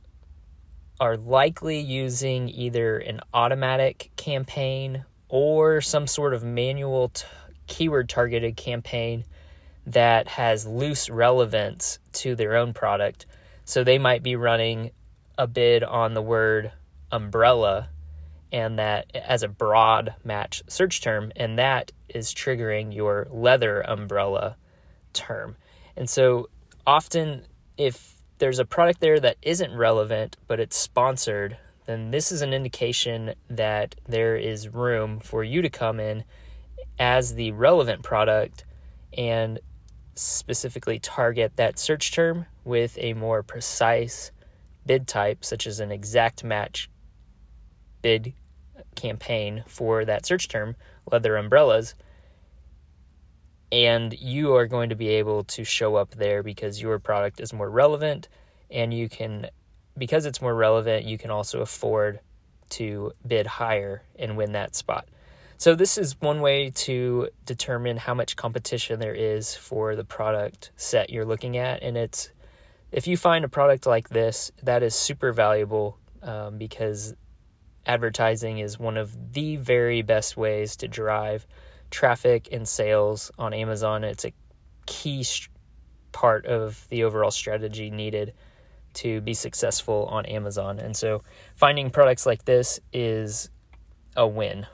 are 1.01 1.17
likely 1.17 1.81
using 1.81 2.49
either 2.49 2.99
an 2.99 3.21
automatic 3.33 4.11
campaign 4.17 5.05
or 5.29 5.81
some 5.81 6.07
sort 6.07 6.35
of 6.35 6.45
manual 6.45 7.09
t- 7.09 7.25
keyword 7.67 8.09
targeted 8.09 8.57
campaign 8.57 9.25
that 9.87 10.29
has 10.29 10.67
loose 10.67 11.09
relevance 11.09 11.99
to 12.13 12.35
their 12.35 12.57
own 12.57 12.75
product. 12.75 13.27
So 13.65 13.83
they 13.83 13.99
might 13.99 14.23
be 14.23 14.37
running 14.37 14.91
a 15.39 15.47
bid 15.47 15.83
on 15.83 16.15
the 16.15 16.23
word 16.23 16.73
umbrella 17.11 17.89
and 18.53 18.79
that 18.79 19.11
as 19.17 19.43
a 19.43 19.49
broad 19.49 20.15
match 20.23 20.63
search 20.69 21.01
term, 21.01 21.33
and 21.35 21.59
that 21.59 21.91
is 22.09 22.35
triggering 22.35 22.95
your 22.95 23.27
leather 23.31 23.81
umbrella 23.81 24.57
term. 25.15 25.57
And 25.97 26.09
so 26.09 26.51
often, 26.87 27.47
if 27.79 28.17
there's 28.39 28.59
a 28.59 28.65
product 28.65 29.01
there 29.01 29.19
that 29.21 29.37
isn't 29.43 29.75
relevant 29.75 30.37
but 30.47 30.61
it's 30.61 30.77
sponsored, 30.77 31.57
then 31.87 32.11
this 32.11 32.31
is 32.31 32.43
an 32.43 32.53
indication 32.53 33.35
that 33.49 33.95
there 34.07 34.37
is 34.37 34.69
room 34.69 35.19
for 35.19 35.43
you 35.43 35.63
to 35.63 35.71
come 35.71 35.99
in 35.99 36.25
as 36.99 37.35
the 37.35 37.53
relevant 37.53 38.03
product 38.03 38.65
and 39.17 39.59
specifically 40.15 40.99
target 40.99 41.53
that 41.57 41.79
search 41.79 42.13
term 42.13 42.47
with 42.65 42.99
a 43.01 43.15
more 43.15 43.43
precise 43.43 44.31
bid 44.85 45.07
type, 45.07 45.45
such 45.45 45.67
as 45.67 45.81
an 45.81 45.91
exact 45.91 46.45
match 46.45 46.91
bid 48.03 48.35
campaign 48.95 49.65
for 49.67 50.05
that 50.05 50.27
search 50.27 50.49
term, 50.49 50.77
leather 51.11 51.37
umbrellas. 51.37 51.95
And 53.71 54.13
you 54.13 54.55
are 54.55 54.67
going 54.67 54.91
to 54.91 54.97
be 54.97 55.09
able 55.09 55.45
to 55.45 55.65
show 55.65 55.97
up 55.97 56.11
there 56.11 56.43
because 56.43 56.81
your 56.81 56.99
product 56.99 57.41
is 57.41 57.53
more 57.53 57.71
relevant 57.71 58.29
and 58.71 58.93
you 58.93 59.09
can, 59.09 59.49
because 59.97 60.27
it's 60.27 60.43
more 60.43 60.55
relevant, 60.55 61.07
you 61.07 61.17
can 61.17 61.31
also 61.31 61.61
afford 61.61 62.21
to 62.71 63.13
bid 63.27 63.47
higher 63.47 64.03
and 64.19 64.37
win 64.37 64.53
that 64.53 64.75
spot. 64.75 65.07
So, 65.59 65.77
this 65.77 65.97
is 65.97 66.21
one 66.21 66.41
way 66.41 66.71
to 66.71 67.29
determine 67.47 67.97
how 67.97 68.15
much 68.15 68.35
competition 68.35 68.99
there 68.99 69.15
is 69.15 69.55
for 69.55 69.95
the 69.95 70.03
product 70.03 70.73
set 70.77 71.11
you're 71.11 71.25
looking 71.25 71.57
at. 71.57 71.85
And 71.85 71.97
it's 71.97 72.31
if 72.91 73.07
you 73.07 73.17
find 73.17 73.45
a 73.45 73.49
product 73.49 73.87
like 73.87 74.09
this, 74.09 74.51
that 74.65 74.83
is 74.83 74.95
super 74.95 75.33
valuable 75.33 75.99
um, 76.23 76.59
because 76.59 77.15
advertising 77.87 78.59
is 78.59 78.79
one 78.79 78.97
of 78.97 79.33
the 79.35 79.57
very 79.57 80.03
best 80.03 80.37
ways 80.37 80.77
to 80.77 80.89
drive 80.89 81.47
traffic 81.91 82.49
and 82.53 82.67
sales 82.67 83.31
on 83.39 83.53
Amazon. 83.53 84.05
It's 84.05 84.25
a 84.25 84.33
key 84.87 85.23
st- 85.23 85.51
part 86.13 86.47
of 86.47 86.87
the 86.91 87.05
overall 87.05 87.31
strategy 87.31 87.91
needed 87.91 88.35
to 88.95 89.21
be 89.21 89.35
successful 89.35 90.07
on 90.07 90.27
Amazon. 90.27 90.79
And 90.79 90.97
so 90.97 91.23
finding 91.55 91.91
products 91.91 92.27
like 92.27 92.45
this 92.45 92.81
is 92.93 93.51
a 94.17 94.27
win. 94.27 94.67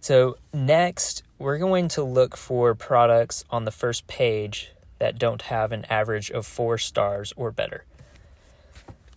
So, 0.00 0.36
next, 0.52 1.22
we're 1.38 1.58
going 1.58 1.86
to 1.88 2.02
look 2.02 2.36
for 2.36 2.74
products 2.74 3.44
on 3.50 3.64
the 3.64 3.70
first 3.70 4.08
page 4.08 4.72
that 4.98 5.16
don't 5.16 5.42
have 5.42 5.70
an 5.70 5.84
average 5.84 6.28
of 6.30 6.44
four 6.44 6.76
stars 6.76 7.32
or 7.36 7.52
better. 7.52 7.84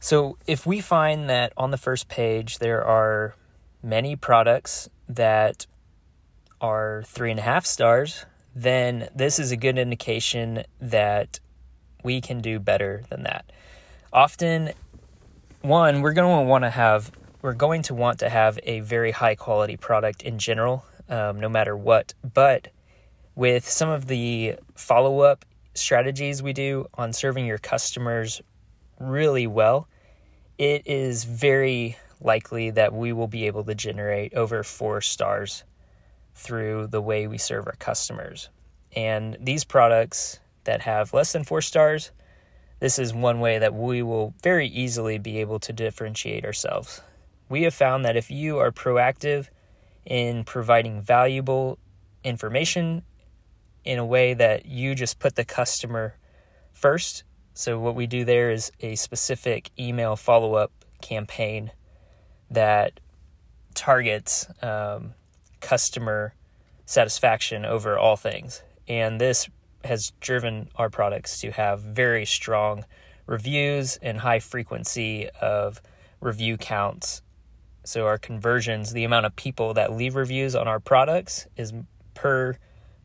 So, 0.05 0.38
if 0.45 0.67
we 0.67 0.81
find 0.81 1.31
that 1.31 1.51
on 1.57 1.71
the 1.71 1.79
first 1.79 2.07
page 2.07 2.59
there 2.59 2.85
are 2.85 3.33
many 3.81 4.15
products 4.15 4.88
that 5.09 5.65
are 6.62 7.01
three 7.07 7.31
and 7.31 7.39
a 7.39 7.41
half 7.41 7.65
stars, 7.65 8.24
then 8.53 9.09
this 9.15 9.39
is 9.39 9.51
a 9.51 9.57
good 9.57 9.79
indication 9.79 10.63
that 10.79 11.39
we 12.03 12.21
can 12.21 12.39
do 12.39 12.59
better 12.59 13.01
than 13.09 13.24
that. 13.24 13.51
Often, 14.13 14.74
one, 15.62 16.03
we're 16.03 16.13
going 16.13 16.45
to 16.45 16.47
want 16.47 16.65
to 16.65 16.69
have 16.69 17.09
we're 17.41 17.53
going 17.53 17.81
to 17.81 17.96
want 17.96 18.20
to 18.20 18.29
have 18.29 18.59
a 18.61 18.81
very 18.81 19.09
high 19.09 19.33
quality 19.33 19.75
product 19.75 20.22
in 20.22 20.37
general, 20.37 20.85
um, 21.09 21.39
no 21.39 21.50
matter 21.50 21.75
what. 21.75 22.13
But 22.22 22.68
with 23.33 23.68
some 23.68 23.89
of 23.89 24.05
the 24.05 24.57
follow 24.75 25.22
up 25.22 25.46
strategies 25.74 26.44
we 26.44 26.53
do 26.53 26.85
on 26.94 27.11
serving 27.11 27.48
your 27.48 27.57
customers 27.57 28.44
really 29.00 29.48
well, 29.48 29.87
it 30.57 30.87
is 30.87 31.24
very 31.24 31.98
likely 32.22 32.70
that 32.72 32.94
we 32.94 33.11
will 33.13 33.27
be 33.27 33.46
able 33.46 33.63
to 33.65 33.75
generate 33.75 34.33
over 34.33 34.63
four 34.63 35.01
stars 35.01 35.63
through 36.33 36.87
the 36.87 37.01
way 37.01 37.27
we 37.27 37.37
serve 37.37 37.68
our 37.68 37.75
customers. 37.75 38.50
And 38.96 39.37
these 39.39 39.63
products 39.63 40.39
that 40.63 40.81
have 40.81 41.13
less 41.13 41.33
than 41.33 41.44
four 41.44 41.61
stars, 41.61 42.11
this 42.79 43.00
is 43.00 43.13
one 43.13 43.39
way 43.39 43.59
that 43.59 43.74
we 43.74 44.01
will 44.01 44.33
very 44.44 44.68
easily 44.68 45.18
be 45.18 45.39
able 45.39 45.59
to 45.59 45.74
differentiate 45.74 46.46
ourselves. 46.46 47.01
We 47.50 47.63
have 47.63 47.74
found 47.74 48.05
that 48.05 48.18
if 48.18 48.31
you 48.31 48.57
are 48.57 48.72
proactive 48.72 49.48
in 50.05 50.44
providing 50.44 51.01
valuable 51.01 51.79
information 52.24 53.03
in 53.83 54.00
a 54.00 54.05
way 54.05 54.33
that 54.33 54.65
you 54.65 54.96
just 54.96 55.20
put 55.20 55.35
the 55.35 55.46
customer 55.46 56.15
first, 56.74 57.24
so, 57.55 57.79
what 57.79 57.96
we 57.96 58.05
do 58.05 58.24
there 58.24 58.51
is 58.51 58.72
a 58.81 58.96
specific 58.96 59.72
email 59.79 60.15
follow 60.15 60.53
up 60.53 60.72
campaign 61.01 61.72
that 62.51 63.00
targets 63.74 64.48
um, 64.61 65.15
customer 65.59 66.35
satisfaction 66.85 67.65
over 67.65 67.98
all 67.98 68.15
things. 68.15 68.61
And 68.87 69.20
this 69.20 69.50
has 69.83 70.13
driven 70.20 70.70
our 70.75 70.91
products 70.91 71.39
to 71.41 71.50
have 71.51 71.81
very 71.81 72.25
strong 72.25 72.85
reviews 73.25 73.98
and 73.98 74.20
high 74.20 74.39
frequency 74.39 75.29
of 75.41 75.81
review 76.22 76.57
counts 76.57 77.24
so 77.85 78.07
our 78.07 78.18
conversions, 78.18 78.94
the 78.94 79.03
amount 79.03 79.27
of 79.27 79.35
people 79.35 79.75
that 79.75 79.94
leave 79.94 80.15
reviews 80.15 80.55
on 80.55 80.68
our 80.68 80.79
products 80.79 81.46
is 81.55 81.72
per 82.15 82.57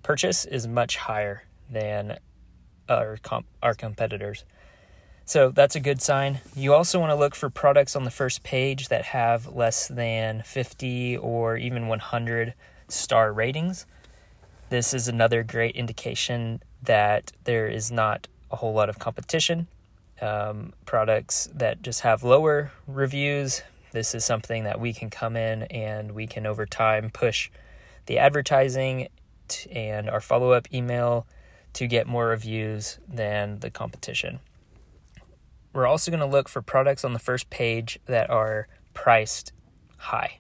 purchase 0.03 0.47
is 0.47 0.67
much 0.67 0.97
higher 0.97 1.43
than 1.71 2.19
our 2.91 3.17
comp- 3.23 3.47
our 3.63 3.75
competitors. 3.75 4.45
So 5.25 5.51
that's 5.51 5.77
a 5.77 5.81
good 5.81 6.03
sign. 6.03 6.41
You 6.57 6.75
also 6.75 6.99
want 6.99 7.11
to 7.11 7.15
look 7.15 7.37
for 7.37 7.49
products 7.49 7.95
on 7.95 8.03
the 8.03 8.11
first 8.11 8.43
page 8.43 8.89
that 8.89 9.05
have 9.05 9.47
less 9.55 9.87
than 9.87 10.43
50 10.43 11.19
or 11.19 11.57
even 11.57 11.87
100 11.87 12.55
star 12.89 13.33
ratings. 13.33 13.87
This 14.71 14.93
is 14.93 15.07
another 15.07 15.45
great 15.45 15.77
indication 15.77 16.63
that 16.83 17.33
there 17.45 17.69
is 17.69 17.93
not 17.93 18.27
a 18.51 18.57
whole 18.57 18.73
lot 18.73 18.89
of 18.89 18.99
competition. 18.99 19.69
Um, 20.21 20.73
products 20.85 21.49
that 21.55 21.81
just 21.81 22.01
have 22.01 22.25
lower 22.25 22.73
reviews, 22.87 23.63
this 23.93 24.15
is 24.15 24.25
something 24.25 24.65
that 24.65 24.81
we 24.81 24.93
can 24.93 25.11
come 25.11 25.37
in 25.37 25.63
and 25.65 26.13
we 26.13 26.27
can 26.27 26.47
over 26.47 26.67
time 26.67 27.11
push 27.11 27.51
the 28.07 28.19
advertising 28.19 29.09
and 29.71 30.11
our 30.11 30.21
follow 30.21 30.53
up 30.53 30.73
email 30.75 31.27
to 31.75 31.87
get 31.87 32.07
more 32.07 32.27
reviews 32.27 32.99
than 33.09 33.61
the 33.61 33.71
competition. 33.71 34.41
We're 35.73 35.87
also 35.87 36.11
going 36.11 36.21
to 36.21 36.27
look 36.27 36.49
for 36.49 36.63
products 36.63 37.05
on 37.05 37.13
the 37.13 37.19
first 37.19 37.49
page 37.51 37.99
that 38.07 38.29
are 38.29 38.67
priced 38.93 39.53
high. 39.97 40.39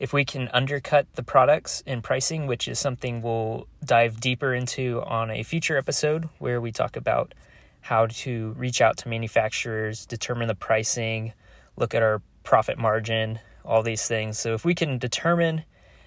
If 0.00 0.12
we 0.12 0.24
can 0.24 0.48
undercut 0.52 1.06
the 1.14 1.22
products 1.22 1.80
in 1.86 2.02
pricing, 2.02 2.48
which 2.48 2.66
is 2.66 2.78
something 2.80 3.22
we'll 3.22 3.68
dive 3.84 4.20
deeper 4.20 4.52
into 4.52 5.00
on 5.02 5.30
a 5.30 5.44
future 5.44 5.78
episode 5.78 6.28
where 6.38 6.60
we 6.60 6.72
talk 6.72 6.96
about 6.96 7.34
how 7.82 8.06
to 8.06 8.52
reach 8.56 8.80
out 8.80 8.96
to 8.96 9.08
manufacturers, 9.08 10.06
determine 10.06 10.48
the 10.48 10.56
pricing, 10.56 11.32
look 11.76 11.94
at 11.94 12.02
our 12.02 12.20
profit 12.42 12.78
margin, 12.78 13.38
all 13.64 13.82
these 13.82 14.08
things. 14.08 14.38
So 14.40 14.54
if 14.54 14.64
we 14.64 14.74
can 14.74 14.98
determine 14.98 15.64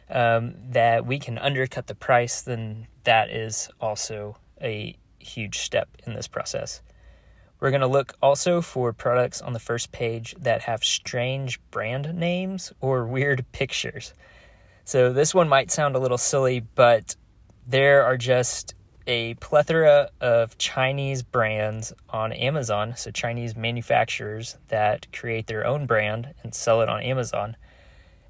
um, 0.10 0.56
that 0.72 1.06
we 1.06 1.20
can 1.20 1.38
undercut 1.38 1.88
the 1.88 1.96
price, 1.96 2.42
then 2.42 2.88
that 3.04 3.30
is 3.30 3.70
also 3.80 4.38
a 4.62 4.96
huge 5.20 5.60
step 5.60 5.90
in 6.06 6.14
this 6.14 6.28
process. 6.28 6.82
We're 7.60 7.72
going 7.72 7.82
to 7.82 7.88
look 7.88 8.14
also 8.22 8.62
for 8.62 8.94
products 8.94 9.42
on 9.42 9.54
the 9.54 9.60
first 9.60 9.92
page 9.92 10.36
that 10.40 10.64
have 10.64 10.84
strange 10.84 11.60
brand 11.72 12.14
names 12.14 12.74
or 12.82 13.06
weird 13.08 13.46
pictures. 13.52 14.14
So 14.84 15.12
this 15.12 15.34
one 15.34 15.50
might 15.50 15.72
sound 15.72 15.96
a 15.96 16.00
little 16.00 16.18
silly, 16.18 16.60
but 16.60 17.16
there 17.66 18.04
are 18.04 18.18
just 18.18 18.76
a 19.08 19.36
plethora 19.36 20.10
of 20.20 20.58
Chinese 20.58 21.24
brands 21.24 21.94
on 22.10 22.34
Amazon, 22.34 22.96
so 22.96 23.12
Chinese 23.12 23.56
manufacturers 23.56 24.58
that 24.68 25.12
create 25.12 25.48
their 25.48 25.66
own 25.66 25.86
brand 25.86 26.34
and 26.44 26.54
sell 26.54 26.82
it 26.82 26.90
on 26.90 27.02
Amazon. 27.02 27.56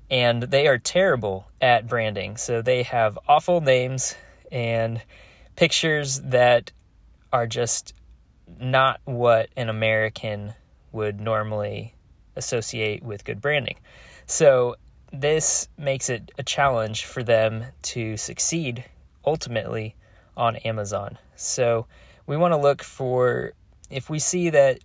And 0.10 0.44
they 0.44 0.68
are 0.68 0.78
terrible 0.78 1.48
at 1.62 1.88
branding. 1.88 2.38
So 2.38 2.62
they 2.62 2.84
have 2.84 3.18
awful 3.28 3.62
names 3.62 4.15
and 4.52 5.02
pictures 5.56 6.22
that 6.22 6.72
are 7.34 7.48
just 7.48 7.94
not 8.60 9.02
what 9.06 9.50
an 9.58 9.70
American 9.70 10.54
would 10.91 11.20
normally 11.20 11.96
associate 12.36 13.04
with 13.04 13.26
good 13.26 13.41
branding. 13.41 13.78
So 14.26 14.76
this 15.12 15.68
makes 15.78 16.10
it 16.10 16.32
a 16.38 16.44
challenge 16.44 17.06
for 17.06 17.24
them 17.24 17.65
to 17.82 18.18
succeed 18.18 18.86
ultimately 19.26 19.96
on 20.38 20.58
Amazon. 20.58 21.18
So 21.36 21.88
we 22.28 22.38
want 22.38 22.54
to 22.54 22.58
look 22.58 22.84
for 22.84 23.54
if 23.89 24.10
we 24.10 24.20
see 24.20 24.50
that 24.50 24.80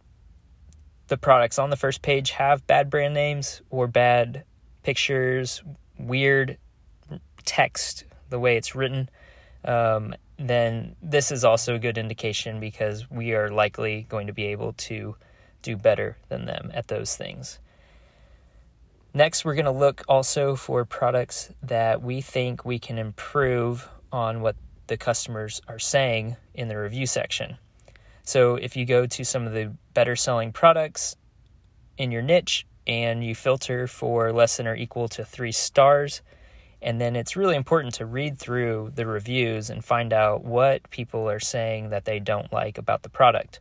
the 1.08 1.16
products 1.16 1.58
on 1.58 1.70
the 1.70 1.76
first 1.76 2.02
page 2.02 2.30
have 2.32 2.66
bad 2.66 2.88
brand 2.88 3.14
names 3.14 3.62
or 3.70 3.86
bad 3.86 4.44
pictures, 4.90 5.62
weird 6.00 6.58
text, 7.44 8.02
the 8.28 8.40
way 8.40 8.56
it's 8.56 8.74
written, 8.74 9.08
um, 9.64 10.12
then 10.36 10.96
this 11.00 11.30
is 11.30 11.44
also 11.44 11.76
a 11.76 11.78
good 11.78 11.96
indication 11.96 12.58
because 12.58 13.08
we 13.08 13.32
are 13.32 13.50
likely 13.50 14.04
going 14.08 14.26
to 14.26 14.32
be 14.32 14.46
able 14.46 14.72
to 14.72 15.14
do 15.62 15.76
better 15.76 16.16
than 16.28 16.44
them 16.44 16.72
at 16.74 16.88
those 16.88 17.14
things. 17.14 17.60
Next, 19.14 19.44
we're 19.44 19.54
going 19.54 19.66
to 19.66 19.70
look 19.70 20.02
also 20.08 20.56
for 20.56 20.84
products 20.84 21.52
that 21.62 22.02
we 22.02 22.20
think 22.20 22.64
we 22.64 22.80
can 22.80 22.98
improve 22.98 23.88
on 24.10 24.40
what 24.40 24.56
the 24.88 24.96
customers 24.96 25.62
are 25.68 25.78
saying 25.78 26.34
in 26.52 26.66
the 26.66 26.76
review 26.76 27.06
section. 27.06 27.58
So, 28.24 28.56
if 28.56 28.76
you 28.76 28.84
go 28.86 29.06
to 29.06 29.24
some 29.24 29.46
of 29.46 29.52
the 29.52 29.72
better 29.94 30.16
selling 30.16 30.50
products 30.50 31.14
in 31.96 32.10
your 32.10 32.22
niche 32.22 32.66
and 32.90 33.24
you 33.24 33.36
filter 33.36 33.86
for 33.86 34.32
less 34.32 34.56
than 34.56 34.66
or 34.66 34.74
equal 34.74 35.08
to 35.08 35.24
three 35.24 35.52
stars, 35.52 36.22
and 36.82 37.00
then 37.00 37.14
it's 37.14 37.36
really 37.36 37.54
important 37.54 37.94
to 37.94 38.04
read 38.04 38.36
through 38.36 38.90
the 38.96 39.06
reviews 39.06 39.70
and 39.70 39.84
find 39.84 40.12
out 40.12 40.42
what 40.42 40.90
people 40.90 41.30
are 41.30 41.38
saying 41.38 41.90
that 41.90 42.04
they 42.04 42.18
don't 42.18 42.52
like 42.52 42.78
about 42.78 43.02
the 43.02 43.08
product 43.08 43.60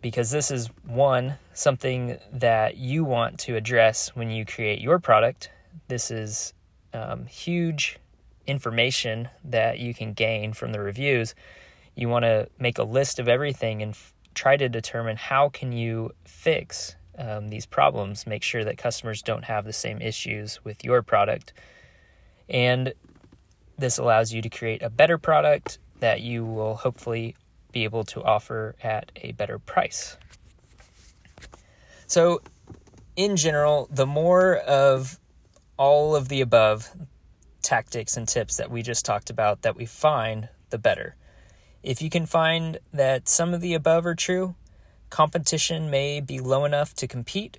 because 0.00 0.30
this 0.30 0.50
is 0.50 0.68
one 0.86 1.34
something 1.54 2.18
that 2.32 2.76
you 2.76 3.04
want 3.04 3.38
to 3.40 3.56
address 3.56 4.14
when 4.14 4.30
you 4.30 4.46
create 4.46 4.80
your 4.80 5.00
product. 5.00 5.50
This 5.88 6.10
is 6.12 6.54
um, 6.94 7.26
huge 7.26 7.98
information 8.46 9.28
that 9.44 9.80
you 9.80 9.92
can 9.92 10.12
gain 10.12 10.52
from 10.52 10.72
the 10.72 10.80
reviews. 10.80 11.34
You 11.96 12.08
want 12.08 12.24
to 12.24 12.48
make 12.60 12.78
a 12.78 12.84
list 12.84 13.18
of 13.18 13.28
everything 13.28 13.82
and 13.82 13.90
f- 13.90 14.14
try 14.34 14.56
to 14.56 14.68
determine 14.68 15.16
how 15.16 15.48
can 15.48 15.72
you 15.72 16.12
fix 16.24 16.94
um, 17.18 17.48
these 17.48 17.66
problems. 17.66 18.26
Make 18.26 18.42
sure 18.42 18.64
that 18.64 18.78
customers 18.78 19.22
don't 19.22 19.44
have 19.44 19.64
the 19.64 19.72
same 19.72 20.00
issues 20.00 20.64
with 20.64 20.84
your 20.84 21.02
product, 21.02 21.52
and 22.48 22.92
this 23.78 23.98
allows 23.98 24.32
you 24.32 24.42
to 24.42 24.48
create 24.48 24.82
a 24.82 24.90
better 24.90 25.18
product 25.18 25.78
that 26.00 26.20
you 26.20 26.44
will 26.44 26.74
hopefully 26.74 27.36
be 27.72 27.84
able 27.84 28.04
to 28.04 28.22
offer 28.22 28.74
at 28.82 29.12
a 29.16 29.32
better 29.32 29.58
price. 29.58 30.16
So, 32.06 32.42
in 33.16 33.36
general, 33.36 33.88
the 33.90 34.06
more 34.06 34.56
of 34.56 35.18
all 35.76 36.16
of 36.16 36.28
the 36.28 36.40
above 36.40 36.88
tactics 37.62 38.16
and 38.16 38.26
tips 38.26 38.56
that 38.56 38.70
we 38.70 38.82
just 38.82 39.04
talked 39.04 39.30
about 39.30 39.62
that 39.62 39.76
we 39.76 39.86
find, 39.86 40.48
the 40.70 40.78
better. 40.78 41.16
If 41.82 42.02
you 42.02 42.10
can 42.10 42.26
find 42.26 42.78
that 42.92 43.28
some 43.28 43.54
of 43.54 43.60
the 43.60 43.74
above 43.74 44.06
are 44.06 44.14
true, 44.14 44.54
competition 45.10 45.90
may 45.90 46.20
be 46.20 46.40
low 46.40 46.64
enough 46.64 46.94
to 46.94 47.06
compete, 47.06 47.58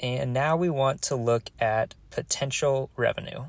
and 0.00 0.32
now 0.32 0.56
we 0.56 0.70
want 0.70 1.02
to 1.02 1.16
look 1.16 1.50
at 1.60 1.94
potential 2.10 2.90
revenue. 2.96 3.44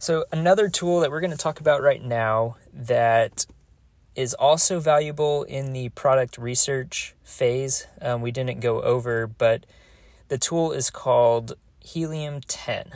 So, 0.00 0.24
another 0.32 0.68
tool 0.68 1.00
that 1.00 1.10
we're 1.10 1.20
going 1.20 1.32
to 1.32 1.36
talk 1.36 1.60
about 1.60 1.82
right 1.82 2.02
now 2.02 2.56
that 2.72 3.46
is 4.14 4.32
also 4.34 4.80
valuable 4.80 5.42
in 5.44 5.72
the 5.72 5.88
product 5.90 6.38
research 6.38 7.14
phase. 7.22 7.86
Um, 8.00 8.22
we 8.22 8.30
didn't 8.30 8.60
go 8.60 8.80
over, 8.80 9.26
but 9.26 9.66
the 10.28 10.38
tool 10.38 10.72
is 10.72 10.90
called 10.90 11.54
Helium 11.80 12.40
10. 12.42 12.90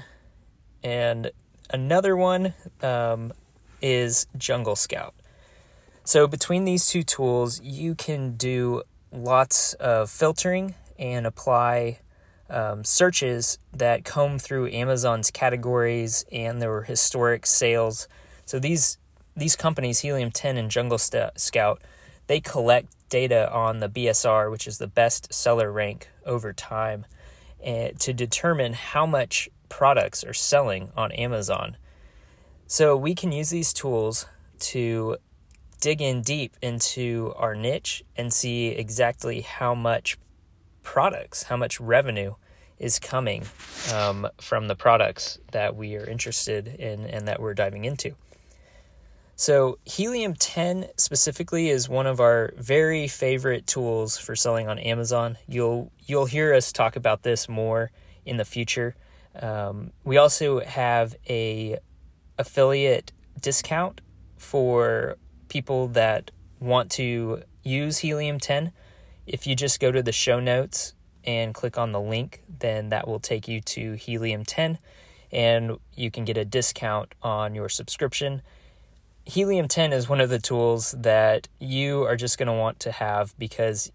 And 0.83 1.31
another 1.71 2.17
one 2.17 2.55
um, 2.83 3.33
is 3.81 4.27
Jungle 4.37 4.77
Scout. 4.77 5.15
So, 6.05 6.27
between 6.27 6.65
these 6.65 6.89
two 6.89 7.03
tools, 7.03 7.61
you 7.63 7.95
can 7.95 8.37
do 8.37 8.83
lots 9.13 9.75
of 9.75 10.11
filtering 10.11 10.75
and 10.99 11.27
apply 11.27 12.01
um, 12.51 12.85
searches 12.85 13.59
that 13.73 14.05
comb 14.05 14.39
through 14.39 14.69
Amazon's 14.69 15.31
categories 15.31 16.25
and 16.33 16.61
their 16.61 16.83
historic 16.83 17.47
sales. 17.47 18.09
So, 18.45 18.59
these 18.59 18.99
these 19.35 19.57
companies, 19.57 20.01
Helium 20.01 20.31
10 20.31 20.59
and 20.59 20.71
Jungle 20.71 20.99
Scout, 20.99 21.83
they 22.27 22.41
collect 22.41 22.89
data 23.09 23.51
on 23.51 23.79
the 23.79 23.89
BSR, 23.89 24.51
which 24.51 24.67
is 24.67 24.77
the 24.77 24.87
best 24.87 25.33
seller 25.33 25.73
rank 25.73 26.09
over 26.27 26.53
time, 26.53 27.07
and 27.65 27.99
to 28.01 28.13
determine 28.13 28.75
how 28.75 29.07
much 29.07 29.49
products 29.71 30.23
are 30.23 30.35
selling 30.35 30.91
on 30.97 31.13
Amazon. 31.13 31.77
So 32.67 32.97
we 32.97 33.15
can 33.15 33.33
use 33.33 33.51
these 33.51 33.73
tools 33.73 34.27
to 34.61 35.17
dig 35.83 36.01
in 36.01 36.23
deep 36.23 36.57
into 36.63 37.35
our 37.37 37.57
niche 37.57 38.05
and 38.17 38.33
see 38.33 38.69
exactly 38.69 39.41
how 39.41 39.75
much 39.75 40.17
products, 40.85 41.43
how 41.43 41.57
much 41.57 41.81
revenue 41.81 42.35
is 42.79 43.01
coming 43.01 43.45
um, 43.93 44.29
from 44.41 44.69
the 44.69 44.77
products 44.77 45.41
that 45.51 45.75
we 45.75 45.97
are 45.97 46.09
interested 46.09 46.69
in 46.69 47.05
and 47.05 47.27
that 47.27 47.41
we're 47.41 47.53
diving 47.53 47.85
into. 47.85 48.15
So, 49.35 49.79
Helium 49.85 50.35
10 50.35 50.87
specifically 50.97 51.69
is 51.69 51.89
one 51.89 52.07
of 52.07 52.21
our 52.21 52.55
very 52.57 53.09
favorite 53.09 53.67
tools 53.67 54.17
for 54.17 54.37
selling 54.37 54.69
on 54.69 54.79
Amazon. 54.79 55.37
You'll 55.49 55.91
you'll 56.07 56.27
hear 56.27 56.55
us 56.55 56.71
talk 56.71 56.95
about 56.95 57.25
this 57.25 57.49
more 57.49 57.91
in 58.25 58.37
the 58.37 58.45
future. 58.45 58.95
Um, 59.35 59.91
we 60.05 60.17
also 60.17 60.61
have 60.61 61.17
a 61.29 61.79
affiliate 62.39 63.11
discount 63.41 64.01
for 64.37 65.17
people 65.53 65.89
that 65.89 66.31
want 66.59 66.91
to 66.93 67.43
use 67.63 67.99
Helium 67.99 68.41
10. 68.41 68.73
If 69.27 69.47
you 69.47 69.55
just 69.55 69.79
go 69.79 69.93
to 69.93 70.03
the 70.03 70.13
show 70.13 70.41
notes 70.41 70.95
and 71.25 71.55
click 71.55 71.79
on 71.79 71.93
the 71.93 72.01
link, 72.01 72.43
then 72.59 72.89
that 72.89 73.07
will 73.07 73.21
take 73.21 73.47
you 73.47 73.61
to 73.61 73.93
Helium 73.93 74.45
10 74.45 74.79
and 75.31 75.79
you 75.95 76.11
can 76.11 76.25
get 76.25 76.37
a 76.37 76.45
discount 76.45 77.15
on 77.23 77.55
your 77.55 77.69
subscription 77.69 78.43
Helium 79.25 79.69
10 79.69 79.93
is 79.93 80.09
one 80.09 80.21
of 80.21 80.31
the 80.31 80.41
tools 80.41 80.93
that 80.99 81.47
you 81.61 82.03
are 82.03 82.17
just 82.17 82.39
going 82.39 82.49
to 82.49 82.53
want 82.53 82.81
to 82.81 82.93
have 82.93 83.37
because 83.39 83.93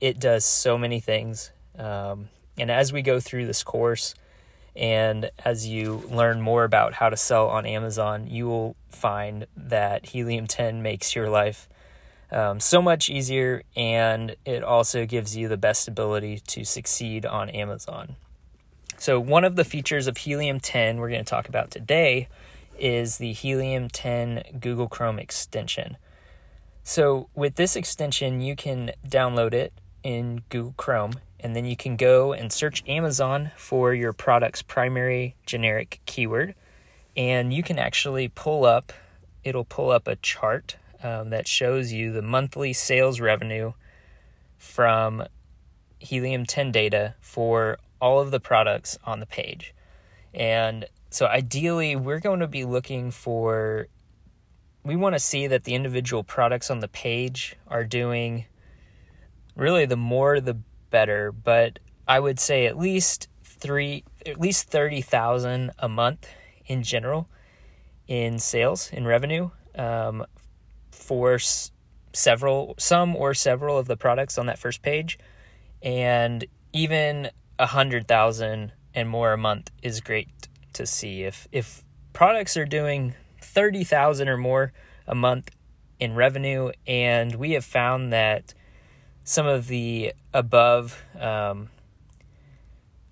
it 0.00 0.20
does 0.20 0.44
so 0.44 0.76
many 0.76 1.00
things. 1.00 1.50
Um, 1.78 2.28
and 2.58 2.70
as 2.70 2.92
we 2.92 3.00
go 3.00 3.18
through 3.18 3.46
this 3.46 3.62
course 3.62 4.14
and 4.76 5.30
as 5.44 5.66
you 5.66 6.02
learn 6.10 6.40
more 6.40 6.64
about 6.64 6.94
how 6.94 7.08
to 7.08 7.16
sell 7.16 7.48
on 7.48 7.64
Amazon, 7.66 8.26
you 8.26 8.46
will 8.46 8.76
find 8.90 9.46
that 9.56 10.06
Helium 10.06 10.46
10 10.46 10.82
makes 10.82 11.14
your 11.14 11.30
life 11.30 11.68
um, 12.30 12.60
so 12.60 12.82
much 12.82 13.08
easier 13.08 13.62
and 13.76 14.36
it 14.44 14.62
also 14.62 15.06
gives 15.06 15.36
you 15.36 15.48
the 15.48 15.56
best 15.56 15.88
ability 15.88 16.40
to 16.48 16.64
succeed 16.64 17.24
on 17.24 17.48
Amazon. 17.50 18.16
So, 18.98 19.20
one 19.20 19.44
of 19.44 19.56
the 19.56 19.64
features 19.64 20.06
of 20.06 20.16
Helium 20.16 20.60
10 20.60 20.98
we're 20.98 21.10
going 21.10 21.24
to 21.24 21.28
talk 21.28 21.48
about 21.48 21.70
today 21.70 22.28
is 22.78 23.18
the 23.18 23.32
Helium 23.32 23.88
10 23.88 24.58
Google 24.60 24.88
Chrome 24.88 25.18
extension. 25.18 25.96
So, 26.82 27.28
with 27.34 27.56
this 27.56 27.76
extension, 27.76 28.40
you 28.40 28.56
can 28.56 28.92
download 29.06 29.52
it 29.52 29.72
in 30.02 30.42
Google 30.48 30.74
Chrome 30.76 31.14
and 31.46 31.54
then 31.54 31.64
you 31.64 31.76
can 31.76 31.94
go 31.94 32.32
and 32.32 32.52
search 32.52 32.82
Amazon 32.88 33.52
for 33.56 33.94
your 33.94 34.12
product's 34.12 34.62
primary 34.62 35.36
generic 35.46 36.00
keyword. 36.04 36.56
And 37.16 37.54
you 37.54 37.62
can 37.62 37.78
actually 37.78 38.26
pull 38.26 38.64
up, 38.64 38.92
it'll 39.44 39.64
pull 39.64 39.90
up 39.90 40.08
a 40.08 40.16
chart 40.16 40.74
um, 41.04 41.30
that 41.30 41.46
shows 41.46 41.92
you 41.92 42.10
the 42.10 42.20
monthly 42.20 42.72
sales 42.72 43.20
revenue 43.20 43.74
from 44.58 45.22
Helium 46.00 46.46
10 46.46 46.72
data 46.72 47.14
for 47.20 47.78
all 48.00 48.20
of 48.20 48.32
the 48.32 48.40
products 48.40 48.98
on 49.04 49.20
the 49.20 49.26
page. 49.26 49.72
And 50.34 50.86
so 51.10 51.26
ideally, 51.26 51.94
we're 51.94 52.18
going 52.18 52.40
to 52.40 52.48
be 52.48 52.64
looking 52.64 53.12
for 53.12 53.86
we 54.82 54.96
want 54.96 55.14
to 55.14 55.20
see 55.20 55.46
that 55.46 55.62
the 55.62 55.76
individual 55.76 56.24
products 56.24 56.72
on 56.72 56.80
the 56.80 56.88
page 56.88 57.54
are 57.68 57.84
doing 57.84 58.46
really 59.54 59.86
the 59.86 59.96
more 59.96 60.40
the 60.40 60.56
better, 60.96 61.30
but 61.30 61.78
I 62.08 62.18
would 62.18 62.40
say 62.40 62.64
at 62.64 62.78
least 62.78 63.28
3 63.44 64.02
at 64.24 64.40
least 64.40 64.70
30,000 64.70 65.70
a 65.78 65.88
month 65.90 66.26
in 66.64 66.82
general 66.82 67.28
in 68.08 68.38
sales 68.38 68.90
in 68.92 69.04
revenue 69.04 69.50
um, 69.74 70.24
for 70.90 71.34
s- 71.34 71.70
several 72.14 72.74
some 72.78 73.14
or 73.14 73.34
several 73.34 73.76
of 73.76 73.86
the 73.88 73.96
products 73.96 74.38
on 74.38 74.46
that 74.46 74.58
first 74.58 74.80
page. 74.80 75.18
And 75.82 76.46
even 76.72 77.28
a 77.58 77.66
hundred 77.66 78.08
thousand 78.08 78.72
and 78.94 79.06
more 79.06 79.34
a 79.34 79.38
month 79.38 79.70
is 79.82 80.00
great 80.00 80.30
to 80.72 80.86
see. 80.86 81.24
If 81.24 81.46
if 81.52 81.84
products 82.14 82.56
are 82.56 82.64
doing 82.64 83.14
30,000 83.42 84.28
or 84.30 84.38
more 84.38 84.72
a 85.06 85.14
month 85.14 85.50
in 86.00 86.14
revenue 86.14 86.70
and 86.86 87.34
we 87.34 87.52
have 87.52 87.66
found 87.66 88.14
that 88.14 88.54
some 89.26 89.46
of 89.46 89.66
the 89.66 90.14
above 90.32 91.04
um, 91.20 91.68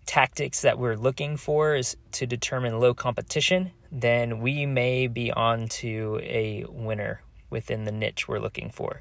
tactics 0.07 0.63
that 0.63 0.79
we're 0.79 0.97
looking 0.97 1.37
for 1.37 1.75
is 1.75 1.99
to 2.13 2.25
determine 2.27 2.81
low 2.81 2.95
competition 2.95 3.73
then 3.95 4.41
we 4.41 4.67
may 4.67 5.07
be 5.07 5.31
on 5.31 5.69
to 5.69 6.19
a 6.25 6.65
winner 6.69 7.23
within 7.49 7.85
the 7.85 7.93
niche 7.93 8.27
we're 8.27 8.41
looking 8.41 8.69
for. 8.71 9.01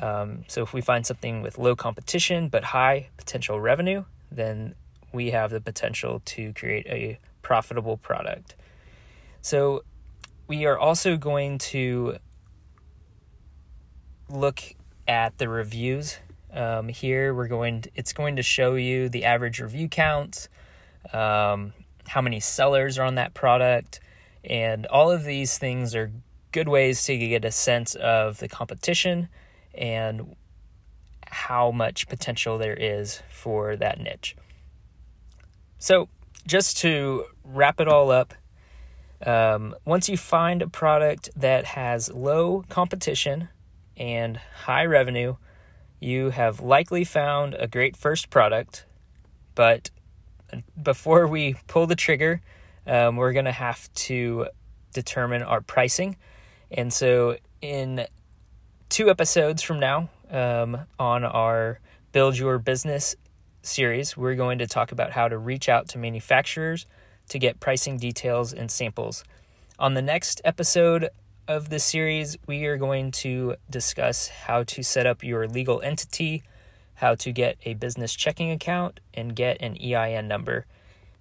Um, 0.00 0.44
so 0.46 0.62
if 0.62 0.72
we 0.72 0.80
find 0.80 1.04
something 1.04 1.42
with 1.42 1.58
low 1.58 1.74
competition 1.74 2.48
but 2.48 2.62
high 2.62 3.08
potential 3.16 3.60
revenue, 3.60 4.04
then 4.30 4.76
we 5.12 5.32
have 5.32 5.50
the 5.50 5.60
potential 5.60 6.22
to 6.26 6.52
create 6.52 6.86
a 6.86 7.18
profitable 7.42 7.96
product. 7.96 8.54
So 9.42 9.82
we 10.46 10.64
are 10.64 10.78
also 10.78 11.16
going 11.16 11.58
to 11.58 12.18
look 14.28 14.62
at 15.08 15.38
the 15.38 15.48
reviews. 15.48 16.18
Um, 16.52 16.88
here 16.88 17.32
we're 17.32 17.48
going 17.48 17.82
to, 17.82 17.90
it's 17.94 18.12
going 18.12 18.36
to 18.36 18.42
show 18.42 18.74
you 18.74 19.08
the 19.08 19.24
average 19.24 19.60
review 19.60 19.88
counts, 19.88 20.48
um, 21.12 21.72
how 22.08 22.20
many 22.20 22.40
sellers 22.40 22.98
are 22.98 23.04
on 23.04 23.14
that 23.16 23.34
product, 23.34 24.00
and 24.44 24.86
all 24.86 25.10
of 25.10 25.24
these 25.24 25.58
things 25.58 25.94
are 25.94 26.10
good 26.52 26.68
ways 26.68 27.04
to 27.04 27.16
get 27.16 27.44
a 27.44 27.52
sense 27.52 27.94
of 27.94 28.38
the 28.38 28.48
competition 28.48 29.28
and 29.74 30.34
how 31.26 31.70
much 31.70 32.08
potential 32.08 32.58
there 32.58 32.74
is 32.74 33.22
for 33.28 33.76
that 33.76 34.00
niche. 34.00 34.36
So, 35.78 36.08
just 36.46 36.78
to 36.78 37.24
wrap 37.44 37.80
it 37.80 37.86
all 37.86 38.10
up, 38.10 38.34
um, 39.24 39.74
once 39.84 40.08
you 40.08 40.16
find 40.16 40.62
a 40.62 40.68
product 40.68 41.30
that 41.36 41.64
has 41.64 42.10
low 42.10 42.64
competition 42.68 43.48
and 43.96 44.36
high 44.36 44.86
revenue, 44.86 45.36
you 46.00 46.30
have 46.30 46.60
likely 46.60 47.04
found 47.04 47.54
a 47.54 47.68
great 47.68 47.96
first 47.96 48.30
product. 48.30 48.86
But 49.54 49.90
before 50.82 51.26
we 51.26 51.54
pull 51.66 51.86
the 51.86 51.94
trigger, 51.94 52.40
um, 52.86 53.16
we're 53.16 53.32
going 53.32 53.44
to 53.44 53.52
have 53.52 53.92
to 53.94 54.48
determine 54.92 55.42
our 55.42 55.60
pricing. 55.60 56.16
And 56.70 56.92
so, 56.92 57.36
in 57.60 58.06
two 58.88 59.10
episodes 59.10 59.62
from 59.62 59.78
now, 59.78 60.08
um, 60.30 60.78
on 60.98 61.24
our 61.24 61.80
Build 62.12 62.38
Your 62.38 62.58
Business 62.58 63.14
series, 63.62 64.16
we're 64.16 64.34
going 64.34 64.58
to 64.58 64.66
talk 64.66 64.92
about 64.92 65.12
how 65.12 65.28
to 65.28 65.36
reach 65.36 65.68
out 65.68 65.88
to 65.88 65.98
manufacturers 65.98 66.86
to 67.28 67.38
get 67.38 67.60
pricing 67.60 67.98
details 67.98 68.52
and 68.52 68.70
samples. 68.70 69.24
On 69.78 69.94
the 69.94 70.02
next 70.02 70.40
episode 70.44 71.08
of 71.50 71.68
this 71.68 71.84
series, 71.84 72.38
we 72.46 72.64
are 72.66 72.76
going 72.76 73.10
to 73.10 73.56
discuss 73.68 74.28
how 74.28 74.62
to 74.62 74.84
set 74.84 75.04
up 75.04 75.24
your 75.24 75.48
legal 75.48 75.80
entity, 75.80 76.44
how 76.94 77.16
to 77.16 77.32
get 77.32 77.58
a 77.64 77.74
business 77.74 78.14
checking 78.14 78.52
account, 78.52 79.00
and 79.14 79.34
get 79.34 79.60
an 79.60 79.76
EIN 79.82 80.28
number, 80.28 80.64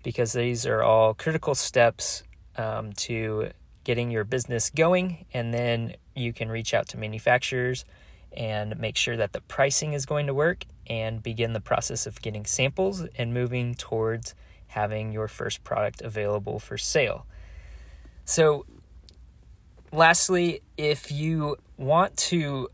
because 0.04 0.34
these 0.34 0.68
are 0.68 0.84
all 0.84 1.16
critical 1.16 1.56
steps 1.56 2.22
um, 2.58 2.94
to 2.94 3.50
getting 3.84 4.12
your 4.12 4.24
business 4.24 4.70
going. 4.70 5.26
And 5.34 5.52
then 5.52 5.96
you 6.16 6.32
can 6.32 6.50
reach 6.50 6.76
out 6.76 6.88
to 6.90 6.98
manufacturers 7.00 7.84
and 8.32 8.80
make 8.80 8.98
sure 8.98 9.18
that 9.18 9.34
the 9.34 9.42
pricing 9.42 9.94
is 9.94 10.06
going 10.06 10.28
to 10.28 10.34
work 10.36 10.64
and 10.86 11.24
begin 11.24 11.54
the 11.54 11.60
process 11.60 12.06
of 12.06 12.22
getting 12.22 12.46
samples 12.46 13.04
and 13.18 13.34
moving 13.34 13.74
towards 13.74 14.36
having 14.68 15.12
your 15.12 15.28
first 15.28 15.64
product 15.64 16.02
available 16.02 16.60
for 16.60 16.78
sale. 16.78 17.26
So, 18.26 18.68
lastly, 19.92 20.62
if 20.78 21.12
you 21.12 21.58
want 21.78 22.16
to 22.18 22.70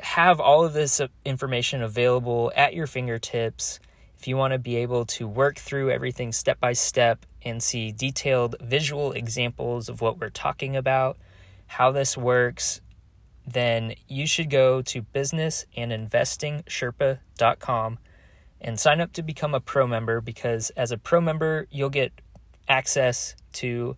have 0.00 0.40
all 0.40 0.64
of 0.64 0.72
this 0.72 1.00
information 1.24 1.82
available 1.82 2.52
at 2.56 2.74
your 2.74 2.86
fingertips, 2.86 3.80
if 4.18 4.26
you 4.28 4.36
want 4.36 4.52
to 4.52 4.58
be 4.58 4.76
able 4.76 5.06
to 5.06 5.26
work 5.26 5.56
through 5.56 5.90
everything 5.90 6.30
step 6.32 6.60
by 6.60 6.74
step 6.74 7.24
and 7.42 7.62
see 7.62 7.92
detailed 7.92 8.56
visual 8.60 9.12
examples 9.12 9.88
of 9.88 10.00
what 10.00 10.18
we're 10.18 10.28
talking 10.28 10.76
about, 10.76 11.16
how 11.66 11.90
this 11.90 12.16
works, 12.16 12.80
then 13.46 13.94
you 14.08 14.26
should 14.26 14.50
go 14.50 14.82
to 14.82 15.02
businessandinvestingsherpa.com 15.02 17.98
and 18.60 18.78
sign 18.78 19.00
up 19.00 19.12
to 19.14 19.22
become 19.22 19.54
a 19.54 19.60
pro 19.60 19.86
member 19.86 20.20
because 20.20 20.68
as 20.70 20.90
a 20.92 20.98
pro 20.98 21.20
member, 21.20 21.66
you'll 21.70 21.88
get 21.88 22.12
access 22.68 23.34
to 23.54 23.96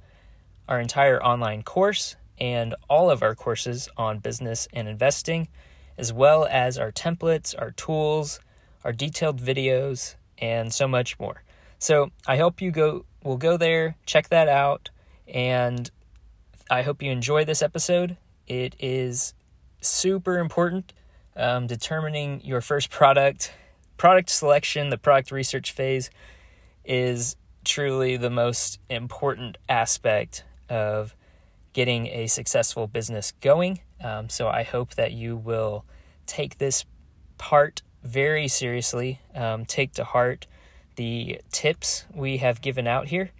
our 0.68 0.80
entire 0.80 1.22
online 1.22 1.62
course 1.62 2.16
and 2.38 2.74
all 2.88 3.10
of 3.10 3.22
our 3.22 3.34
courses 3.34 3.88
on 3.96 4.18
business 4.18 4.68
and 4.72 4.88
investing, 4.88 5.48
as 5.98 6.12
well 6.12 6.46
as 6.50 6.78
our 6.78 6.90
templates, 6.90 7.54
our 7.58 7.70
tools, 7.72 8.40
our 8.84 8.92
detailed 8.92 9.40
videos, 9.40 10.16
and 10.38 10.72
so 10.72 10.88
much 10.88 11.18
more. 11.20 11.42
So 11.78 12.10
I 12.26 12.36
hope 12.36 12.60
you 12.60 12.70
go 12.70 13.04
will 13.22 13.36
go 13.36 13.56
there, 13.56 13.96
check 14.06 14.28
that 14.30 14.48
out, 14.48 14.90
and 15.28 15.90
I 16.70 16.82
hope 16.82 17.02
you 17.02 17.12
enjoy 17.12 17.44
this 17.44 17.62
episode. 17.62 18.16
It 18.46 18.74
is 18.80 19.34
super 19.80 20.38
important 20.38 20.92
um, 21.36 21.66
determining 21.66 22.40
your 22.44 22.60
first 22.60 22.90
product 22.90 23.52
product 23.96 24.30
selection, 24.30 24.90
the 24.90 24.98
product 24.98 25.30
research 25.30 25.70
phase, 25.70 26.10
is 26.84 27.36
truly 27.64 28.16
the 28.16 28.30
most 28.30 28.80
important 28.90 29.58
aspect 29.68 30.44
of 30.72 31.14
getting 31.74 32.06
a 32.06 32.26
successful 32.26 32.86
business 32.86 33.32
going. 33.40 33.80
Um, 34.02 34.28
so 34.28 34.48
I 34.48 34.62
hope 34.62 34.94
that 34.94 35.12
you 35.12 35.36
will 35.36 35.84
take 36.26 36.58
this 36.58 36.84
part 37.38 37.82
very 38.02 38.48
seriously, 38.48 39.20
um, 39.34 39.64
take 39.64 39.92
to 39.94 40.04
heart 40.04 40.46
the 40.96 41.40
tips 41.50 42.04
we 42.14 42.38
have 42.38 42.60
given 42.60 42.86
out 42.86 43.08
here, 43.08 43.30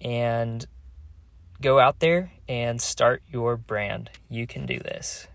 and 0.00 0.66
go 1.60 1.78
out 1.78 2.00
there 2.00 2.32
and 2.48 2.80
start 2.80 3.22
your 3.30 3.56
brand. 3.56 4.10
You 4.28 4.46
can 4.46 4.66
do 4.66 4.78
this. 4.78 5.28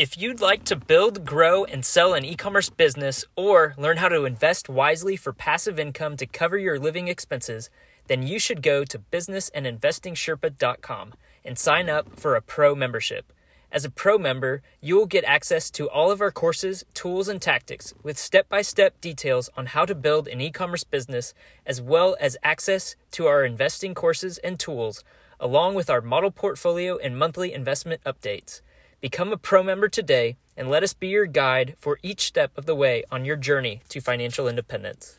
If 0.00 0.16
you'd 0.16 0.40
like 0.40 0.64
to 0.64 0.76
build, 0.76 1.26
grow, 1.26 1.66
and 1.66 1.84
sell 1.84 2.14
an 2.14 2.24
e 2.24 2.34
commerce 2.34 2.70
business 2.70 3.22
or 3.36 3.74
learn 3.76 3.98
how 3.98 4.08
to 4.08 4.24
invest 4.24 4.70
wisely 4.70 5.14
for 5.14 5.34
passive 5.34 5.78
income 5.78 6.16
to 6.16 6.24
cover 6.24 6.56
your 6.56 6.78
living 6.78 7.08
expenses, 7.08 7.68
then 8.06 8.22
you 8.22 8.38
should 8.38 8.62
go 8.62 8.82
to 8.82 8.98
businessandinvestingsherpa.com 8.98 11.12
and 11.44 11.58
sign 11.58 11.90
up 11.90 12.18
for 12.18 12.34
a 12.34 12.40
pro 12.40 12.74
membership. 12.74 13.30
As 13.70 13.84
a 13.84 13.90
pro 13.90 14.16
member, 14.16 14.62
you 14.80 14.96
will 14.96 15.04
get 15.04 15.22
access 15.24 15.70
to 15.72 15.86
all 15.90 16.10
of 16.10 16.22
our 16.22 16.30
courses, 16.30 16.82
tools, 16.94 17.28
and 17.28 17.42
tactics 17.42 17.92
with 18.02 18.16
step 18.16 18.48
by 18.48 18.62
step 18.62 18.98
details 19.02 19.50
on 19.54 19.66
how 19.66 19.84
to 19.84 19.94
build 19.94 20.28
an 20.28 20.40
e 20.40 20.50
commerce 20.50 20.82
business, 20.82 21.34
as 21.66 21.82
well 21.82 22.16
as 22.18 22.38
access 22.42 22.96
to 23.10 23.26
our 23.26 23.44
investing 23.44 23.92
courses 23.92 24.38
and 24.38 24.58
tools, 24.58 25.04
along 25.38 25.74
with 25.74 25.90
our 25.90 26.00
model 26.00 26.30
portfolio 26.30 26.96
and 26.96 27.18
monthly 27.18 27.52
investment 27.52 28.02
updates. 28.04 28.62
Become 29.00 29.32
a 29.32 29.38
pro 29.38 29.62
member 29.62 29.88
today 29.88 30.36
and 30.58 30.68
let 30.68 30.82
us 30.82 30.92
be 30.92 31.08
your 31.08 31.24
guide 31.24 31.74
for 31.78 31.98
each 32.02 32.26
step 32.26 32.52
of 32.58 32.66
the 32.66 32.74
way 32.74 33.02
on 33.10 33.24
your 33.24 33.36
journey 33.36 33.80
to 33.88 33.98
financial 33.98 34.46
independence. 34.46 35.16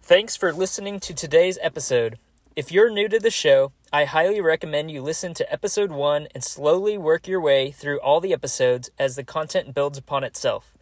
Thanks 0.00 0.36
for 0.36 0.54
listening 0.54 1.00
to 1.00 1.12
today's 1.12 1.58
episode. 1.60 2.18
If 2.56 2.72
you're 2.72 2.88
new 2.88 3.10
to 3.10 3.20
the 3.20 3.30
show, 3.30 3.72
I 3.92 4.06
highly 4.06 4.40
recommend 4.40 4.90
you 4.90 5.02
listen 5.02 5.34
to 5.34 5.52
episode 5.52 5.92
one 5.92 6.28
and 6.34 6.42
slowly 6.42 6.96
work 6.96 7.28
your 7.28 7.42
way 7.42 7.72
through 7.72 8.00
all 8.00 8.20
the 8.22 8.32
episodes 8.32 8.88
as 8.98 9.16
the 9.16 9.22
content 9.22 9.74
builds 9.74 9.98
upon 9.98 10.24
itself. 10.24 10.72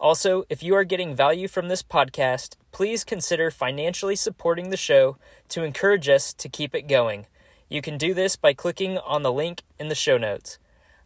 Also, 0.00 0.44
if 0.48 0.62
you 0.62 0.74
are 0.76 0.84
getting 0.84 1.16
value 1.16 1.48
from 1.48 1.68
this 1.68 1.82
podcast, 1.82 2.54
please 2.70 3.02
consider 3.02 3.50
financially 3.50 4.14
supporting 4.14 4.70
the 4.70 4.76
show 4.76 5.16
to 5.48 5.64
encourage 5.64 6.08
us 6.08 6.32
to 6.34 6.48
keep 6.48 6.74
it 6.74 6.82
going. 6.82 7.26
You 7.68 7.82
can 7.82 7.98
do 7.98 8.14
this 8.14 8.36
by 8.36 8.54
clicking 8.54 8.98
on 8.98 9.22
the 9.22 9.32
link 9.32 9.62
in 9.78 9.88
the 9.88 9.94
show 9.96 10.16
notes. 10.16 10.58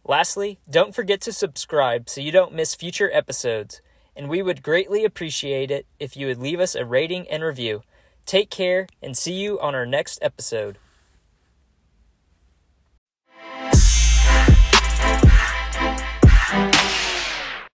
Lastly, 0.05 0.59
don't 0.69 0.93
forget 0.93 1.21
to 1.21 1.33
subscribe 1.33 2.07
so 2.07 2.21
you 2.21 2.31
don't 2.31 2.53
miss 2.53 2.75
future 2.75 3.09
episodes, 3.11 3.81
and 4.15 4.29
we 4.29 4.41
would 4.41 4.61
greatly 4.61 5.03
appreciate 5.03 5.71
it 5.71 5.87
if 5.99 6.15
you 6.15 6.27
would 6.27 6.39
leave 6.39 6.59
us 6.59 6.75
a 6.75 6.85
rating 6.85 7.27
and 7.29 7.41
review. 7.41 7.81
Take 8.25 8.49
care 8.49 8.87
and 9.01 9.17
see 9.17 9.33
you 9.33 9.59
on 9.59 9.73
our 9.73 9.85
next 9.85 10.19
episode. 10.21 10.77